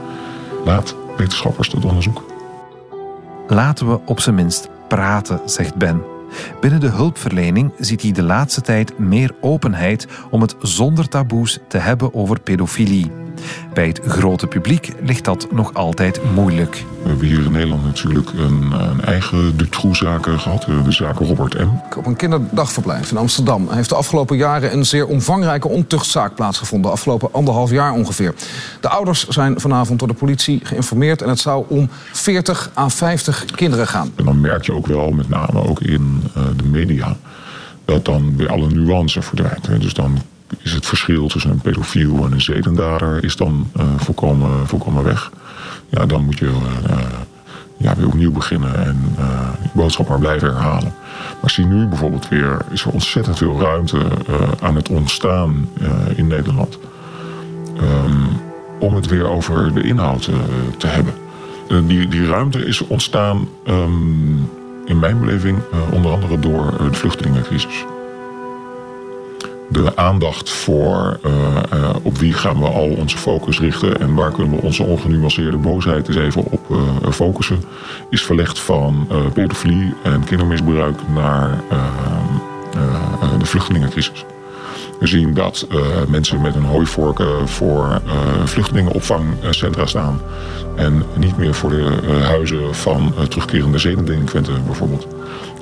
Laat 0.65 0.95
wetenschappers 1.17 1.69
dat 1.69 1.85
onderzoeken. 1.85 2.23
Laten 3.47 3.89
we 3.89 3.99
op 4.05 4.19
zijn 4.19 4.35
minst 4.35 4.69
praten, 4.87 5.39
zegt 5.45 5.75
Ben. 5.75 6.01
Binnen 6.61 6.79
de 6.79 6.89
hulpverlening 6.89 7.71
ziet 7.77 8.01
hij 8.01 8.11
de 8.11 8.23
laatste 8.23 8.61
tijd 8.61 8.99
meer 8.99 9.31
openheid 9.41 10.07
om 10.29 10.41
het 10.41 10.55
zonder 10.61 11.07
taboes 11.07 11.59
te 11.67 11.77
hebben 11.77 12.13
over 12.13 12.39
pedofilie. 12.39 13.11
Bij 13.75 13.87
het 13.87 14.01
grote 14.05 14.47
publiek 14.47 14.93
ligt 15.01 15.25
dat 15.25 15.47
nog 15.51 15.73
altijd 15.73 16.19
moeilijk. 16.33 16.83
We 17.01 17.09
hebben 17.09 17.27
hier 17.27 17.45
in 17.45 17.51
Nederland 17.51 17.83
natuurlijk 17.83 18.29
een, 18.37 18.71
een 18.71 19.01
eigen 19.01 19.57
Dutroux-zaken 19.57 20.39
gehad, 20.39 20.67
de 20.83 20.91
zaak 20.91 21.19
Robert 21.19 21.59
M. 21.59 21.69
Op 21.97 22.05
een 22.05 22.15
kinderdagverblijf 22.15 23.11
in 23.11 23.17
Amsterdam 23.17 23.67
heeft 23.69 23.89
de 23.89 23.95
afgelopen 23.95 24.37
jaren 24.37 24.73
een 24.73 24.85
zeer 24.85 25.07
omvangrijke 25.07 25.67
ontuchtzaak 25.67 26.35
plaatsgevonden. 26.35 26.89
De 26.89 26.95
afgelopen 26.95 27.29
anderhalf 27.31 27.71
jaar 27.71 27.93
ongeveer. 27.93 28.33
De 28.81 28.89
ouders 28.89 29.27
zijn 29.27 29.59
vanavond 29.59 29.99
door 29.99 30.07
de 30.07 30.13
politie 30.13 30.59
geïnformeerd 30.63 31.21
en 31.21 31.29
het 31.29 31.39
zou 31.39 31.65
om 31.67 31.89
40 32.11 32.71
à 32.77 32.89
50 32.89 33.45
kinderen 33.45 33.87
gaan. 33.87 34.11
En 34.15 34.25
dan 34.25 34.41
merk 34.41 34.65
je 34.65 34.73
ook 34.73 34.87
wel, 34.87 35.11
met 35.11 35.29
name 35.29 35.67
ook 35.67 35.81
in 35.81 36.23
uh, 36.37 36.43
de 36.55 36.63
media, 36.63 37.15
dat 37.85 38.05
dan 38.05 38.37
weer 38.37 38.49
alle 38.49 38.67
nuance 38.67 39.21
verdwijnt. 39.21 39.81
Dus 39.81 39.93
dan 39.93 40.21
is 40.61 40.71
het 40.71 40.85
verschil 40.85 41.27
tussen 41.27 41.51
een 41.51 41.61
pedofiel 41.61 42.25
en 42.25 42.31
een 42.31 42.41
zedendader 42.41 43.23
is 43.23 43.35
dan 43.35 43.67
uh, 43.77 43.83
volkomen, 43.97 45.03
weg. 45.03 45.31
Ja, 45.89 46.05
dan 46.05 46.25
moet 46.25 46.37
je 46.37 46.45
uh, 46.45 46.97
ja, 47.77 47.95
weer 47.95 48.07
opnieuw 48.07 48.31
beginnen 48.31 48.85
en 48.85 49.15
uh, 49.19 49.49
je 49.61 49.69
boodschap 49.73 50.07
maar 50.07 50.19
blijven 50.19 50.47
herhalen. 50.47 50.93
Maar 51.41 51.49
zie 51.49 51.65
nu 51.65 51.87
bijvoorbeeld 51.87 52.27
weer, 52.27 52.57
is 52.71 52.85
er 52.85 52.91
ontzettend 52.91 53.37
veel 53.37 53.59
ruimte 53.59 53.97
aan 54.61 54.75
het 54.75 54.89
ontstaan 54.89 55.69
in 56.15 56.27
Nederland. 56.27 56.79
Um, 57.81 58.27
om 58.79 58.95
het 58.95 59.07
weer 59.07 59.27
over 59.29 59.73
de 59.73 59.81
inhoud 59.81 60.29
te 60.77 60.87
hebben. 60.87 61.13
die, 61.87 62.07
die 62.07 62.27
ruimte 62.27 62.65
is 62.65 62.81
ontstaan, 62.81 63.47
um, 63.67 64.49
in 64.85 64.99
mijn 64.99 65.19
beleving, 65.19 65.59
onder 65.91 66.11
andere 66.11 66.39
door 66.39 66.73
de 66.77 66.93
vluchtelingencrisis 66.93 67.85
de 69.83 69.95
aandacht 69.95 70.49
voor 70.49 71.19
uh, 71.25 71.31
uh, 71.73 71.89
op 72.01 72.17
wie 72.17 72.33
gaan 72.33 72.59
we 72.59 72.65
al 72.65 72.89
onze 72.89 73.17
focus 73.17 73.59
richten 73.59 73.99
en 73.99 74.15
waar 74.15 74.31
kunnen 74.31 74.55
we 74.55 74.61
onze 74.61 74.83
ongenuanceerde 74.83 75.57
boosheid 75.57 76.07
eens 76.07 76.17
even 76.17 76.43
op 76.49 76.61
uh, 76.69 77.11
focussen, 77.11 77.63
is 78.09 78.23
verlegd 78.23 78.59
van 78.59 79.07
pedofilie 79.33 79.93
en 80.03 80.23
kindermisbruik 80.23 80.99
naar 81.13 81.63
de 83.39 83.45
vluchtelingencrisis. 83.45 84.25
We 84.99 85.07
zien 85.07 85.33
dat 85.33 85.67
mensen 86.07 86.41
met 86.41 86.55
een 86.55 86.63
hooivorken 86.63 87.47
voor 87.47 88.01
vluchtelingenopvangcentra 88.45 89.85
staan 89.85 90.21
en 90.75 91.03
niet 91.17 91.37
meer 91.37 91.53
voor 91.53 91.69
de 91.69 92.19
huizen 92.23 92.75
van 92.75 93.13
terugkerende 93.27 93.77
zedendelinquenten 93.77 94.65
bijvoorbeeld. 94.65 95.07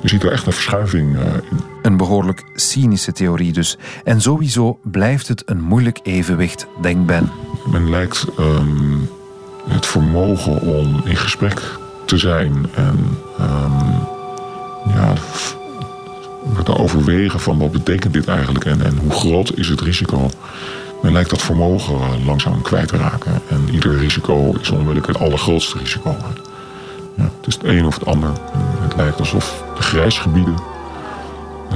Je 0.04 0.10
ziet 0.10 0.22
er 0.22 0.32
echt 0.32 0.46
een 0.46 0.52
verschuiving 0.52 1.16
in. 1.16 1.60
Een 1.82 1.96
behoorlijk 1.96 2.44
cynische 2.54 3.12
theorie 3.12 3.52
dus. 3.52 3.78
En 4.04 4.20
sowieso 4.20 4.78
blijft 4.82 5.28
het 5.28 5.42
een 5.46 5.60
moeilijk 5.60 6.00
evenwicht, 6.02 6.66
denkt 6.82 7.06
Ben. 7.06 7.30
Men 7.66 7.90
lijkt 7.90 8.26
um, 8.38 9.08
het 9.68 9.86
vermogen 9.86 10.60
om 10.60 11.00
in 11.04 11.16
gesprek 11.16 11.62
te 12.04 12.18
zijn 12.18 12.66
en 12.74 12.98
um, 13.40 14.06
ja, 14.94 15.12
te 16.64 16.76
overwegen 16.78 17.40
van 17.40 17.58
wat 17.58 17.72
betekent 17.72 18.12
dit 18.12 18.28
eigenlijk 18.28 18.64
en, 18.64 18.84
en 18.84 18.98
hoe 18.98 19.12
groot 19.12 19.56
is 19.56 19.68
het 19.68 19.80
risico. 19.80 20.30
Men 21.02 21.12
lijkt 21.12 21.30
dat 21.30 21.42
vermogen 21.42 22.24
langzaam 22.24 22.62
kwijt 22.62 22.88
te 22.88 22.96
raken. 22.96 23.42
En 23.48 23.68
ieder 23.72 23.98
risico 23.98 24.54
is 24.60 24.70
onmiddellijk 24.70 25.06
het 25.06 25.18
allergrootste 25.18 25.78
risico. 25.78 26.16
Ja, 27.16 27.22
het 27.22 27.46
is 27.46 27.54
het 27.54 27.64
een 27.64 27.86
of 27.86 27.94
het 27.94 28.06
ander. 28.06 28.30
Het 28.82 28.96
lijkt 28.96 29.18
alsof 29.18 29.63
de 29.76 29.82
grijsgebieden 29.82 30.54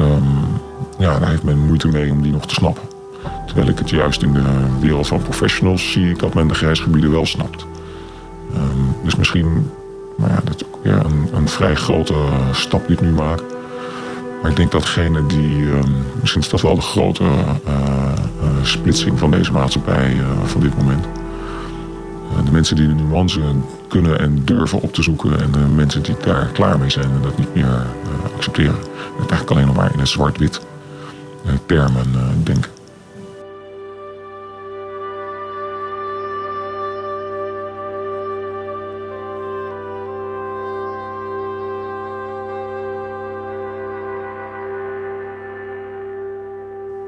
Um, 0.01 0.61
ja, 0.99 1.19
daar 1.19 1.29
heeft 1.29 1.43
men 1.43 1.67
moeite 1.67 1.89
mee 1.89 2.11
om 2.11 2.23
die 2.23 2.33
nog 2.33 2.47
te 2.47 2.55
snappen. 2.55 2.83
Terwijl 3.47 3.69
ik 3.69 3.79
het 3.79 3.91
juist 3.91 4.23
in 4.23 4.33
de 4.33 4.67
wereld 4.81 5.07
van 5.07 5.23
professionals 5.23 5.93
zie 5.93 6.11
ik 6.11 6.19
dat 6.19 6.35
men 6.35 6.49
de 6.49 6.55
grijsgebieden 6.55 7.11
wel 7.11 7.27
snapt. 7.27 7.67
Um, 8.55 8.95
dus 9.05 9.17
misschien, 9.17 9.71
nou 10.17 10.31
ja, 10.31 10.41
dat 10.45 10.55
is 10.55 10.67
ook 10.67 10.79
weer 10.83 11.05
een, 11.05 11.29
een, 11.35 11.49
vrij 11.49 11.75
grote 11.75 12.15
stap 12.53 12.87
die 12.87 12.97
ik 12.97 13.03
nu 13.03 13.11
maak. 13.11 13.43
Maar 14.43 14.51
ik 14.51 14.57
denk 14.57 14.73
dat 14.73 14.81
degene 14.81 15.27
die, 15.27 15.67
um, 15.67 15.97
misschien 16.21 16.41
is 16.41 16.49
dat 16.49 16.61
wel 16.61 16.75
de 16.75 16.81
grote 16.81 17.23
uh, 17.23 17.31
uh, 17.67 18.13
splitsing 18.63 19.19
van 19.19 19.31
deze 19.31 19.53
maatschappij 19.53 20.15
uh, 20.15 20.45
van 20.45 20.61
dit 20.61 20.77
moment. 20.77 21.07
de 22.45 22.53
mensen 22.53 22.77
die 22.77 22.87
de 22.87 23.03
nuance 23.03 23.41
kunnen 23.89 24.19
en 24.19 24.45
durven 24.45 24.81
op 24.81 24.93
te 24.93 25.03
zoeken 25.03 25.41
en 25.41 25.51
de 25.51 25.59
mensen 25.59 26.03
die 26.03 26.17
daar 26.25 26.47
klaar 26.47 26.79
mee 26.79 26.91
zijn 26.91 27.11
en 27.11 27.23
dat 27.23 27.39
niet 27.39 27.55
meer 27.55 27.87
accepteren 28.37 28.79
het 29.19 29.31
eigenlijk 29.31 29.51
alleen 29.51 29.67
nog 29.67 29.77
maar 29.77 29.93
in 29.93 30.01
een 30.01 30.07
zwart-wit 30.07 30.61
uh, 31.47 31.53
termen 31.67 32.13
denken. 32.43 32.78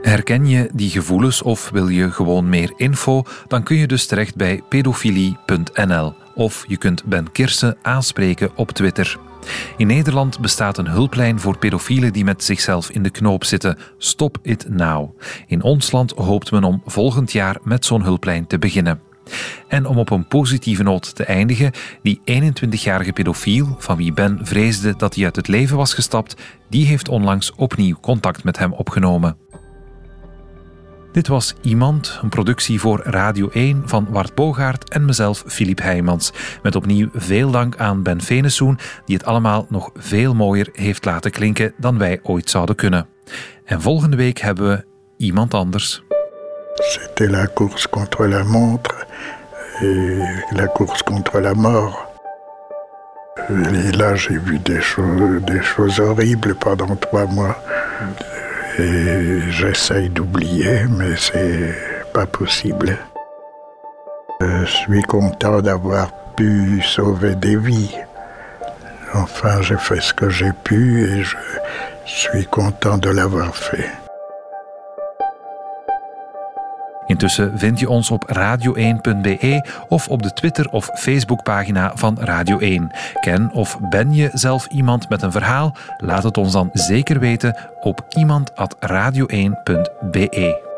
Herken 0.03 0.47
je 0.47 0.71
die 0.73 0.91
gevoelens 0.91 1.43
of 1.43 1.71
wil 1.71 1.89
je 1.89 2.11
gewoon 2.11 2.49
meer 2.49 2.73
info? 2.77 3.23
Dan 3.47 3.63
kun 3.63 3.77
je 3.77 3.87
dus 3.87 4.07
terecht 4.07 4.37
bij 4.37 4.63
pedofilie.nl 4.69 6.15
of 6.35 6.65
je 6.69 6.77
kunt 6.77 7.05
Ben 7.05 7.33
Kirsten 7.33 7.77
aanspreken 7.83 8.51
op 8.57 8.71
Twitter. 8.71 9.19
In 9.77 9.87
Nederland 9.87 10.41
bestaat 10.41 10.79
een 10.79 10.89
hulplijn 10.89 11.41
voor 11.41 11.59
pedofielen 11.59 12.13
die 12.13 12.25
met 12.25 12.45
zichzelf 12.45 12.91
in 12.91 13.03
de 13.03 13.11
knoop 13.11 13.45
zitten. 13.45 13.79
Stop 13.99 14.39
it 14.43 14.69
now. 14.69 15.21
In 15.47 15.63
ons 15.63 15.93
land 15.93 16.11
hoopt 16.11 16.51
men 16.51 16.65
om 16.65 16.83
volgend 16.85 17.33
jaar 17.33 17.57
met 17.63 17.85
zo'n 17.85 18.03
hulplijn 18.03 18.47
te 18.47 18.59
beginnen. 18.59 19.01
En 19.69 19.87
om 19.87 19.99
op 19.99 20.11
een 20.11 20.27
positieve 20.27 20.83
noot 20.83 21.15
te 21.15 21.25
eindigen, 21.25 21.73
die 22.03 22.21
21-jarige 22.25 23.13
pedofiel, 23.13 23.77
van 23.79 23.97
wie 23.97 24.13
Ben 24.13 24.39
vreesde 24.43 24.97
dat 24.97 25.15
hij 25.15 25.25
uit 25.25 25.37
het 25.37 25.49
leven 25.49 25.77
was 25.77 25.95
gestapt, 25.95 26.37
die 26.69 26.87
heeft 26.87 27.09
onlangs 27.09 27.53
opnieuw 27.55 27.97
contact 28.01 28.45
met 28.45 28.59
hem 28.59 28.73
opgenomen. 28.73 29.37
Dit 31.13 31.29
was 31.29 31.55
Iemand, 31.61 32.19
een 32.23 32.29
productie 32.29 32.81
voor 32.81 33.01
Radio 33.05 33.49
1 33.49 33.83
van 33.87 34.07
Wart 34.11 34.35
Bogaert 34.35 34.89
en 34.89 35.05
mezelf, 35.05 35.45
Filip 35.47 35.81
Heijmans. 35.83 36.33
Met 36.63 36.77
opnieuw 36.77 37.09
veel 37.15 37.51
dank 37.51 37.77
aan 37.77 38.03
Ben 38.03 38.21
Venesoen, 38.21 38.79
die 39.05 39.17
het 39.17 39.25
allemaal 39.25 39.67
nog 39.69 39.91
veel 39.95 40.35
mooier 40.35 40.69
heeft 40.73 41.05
laten 41.05 41.31
klinken 41.31 41.73
dan 41.77 41.99
wij 41.99 42.21
ooit 42.23 42.51
zouden 42.51 42.75
kunnen. 42.75 43.07
En 43.65 43.81
volgende 43.81 44.17
week 44.17 44.39
hebben 44.39 44.69
we 44.69 44.85
iemand 45.17 45.55
anders. 45.55 46.03
C'était 46.75 47.31
la 47.31 47.49
course 47.55 47.89
contre 47.89 48.29
la 48.29 48.45
montre 48.45 49.07
et 49.81 50.57
la 50.57 50.67
course 50.67 51.05
contre 51.05 51.41
la 51.41 51.53
mort. 51.55 52.09
Et 53.49 53.97
là, 53.97 54.15
j'ai 54.15 54.39
vu 54.45 54.59
des 54.63 54.83
choses, 54.83 55.45
des 55.45 55.63
choses 55.63 56.01
horribles 56.01 56.55
pendant 56.55 57.01
trois 57.01 57.27
mois. 57.27 57.57
J'essaye 58.79 60.09
d'oublier, 60.09 60.85
mais 60.89 61.17
c'est 61.17 61.75
pas 62.15 62.27
possible. 62.27 62.97
Je 64.41 64.65
suis 64.65 65.03
content 65.03 65.61
d'avoir 65.61 66.13
pu 66.37 66.81
sauver 66.83 67.35
des 67.35 67.57
vies. 67.57 67.95
Enfin, 69.15 69.61
j'ai 69.61 69.77
fait 69.77 70.01
ce 70.01 70.15
que 70.15 70.31
j'ai 70.31 70.53
pu 70.65 71.05
et 71.05 71.23
je 71.23 71.37
suis 72.07 72.47
content 72.47 72.97
de 72.97 73.11
l'avoir 73.11 73.55
fait. 73.55 73.91
Intussen 77.21 77.59
vind 77.59 77.79
je 77.79 77.89
ons 77.89 78.11
op 78.11 78.33
radio1.be 78.37 79.69
of 79.89 80.09
op 80.09 80.23
de 80.23 80.33
Twitter- 80.33 80.71
of 80.71 80.91
Facebookpagina 80.95 81.93
van 81.95 82.17
Radio 82.21 82.59
1. 82.59 82.91
Ken 83.21 83.53
of 83.53 83.79
ben 83.81 84.15
je 84.15 84.31
zelf 84.33 84.67
iemand 84.67 85.09
met 85.09 85.23
een 85.23 85.33
verhaal? 85.33 85.77
Laat 85.99 86.23
het 86.23 86.37
ons 86.37 86.53
dan 86.53 86.71
zeker 86.73 87.19
weten 87.19 87.57
op 87.81 88.05
iemand.radio1.be. 88.09 90.70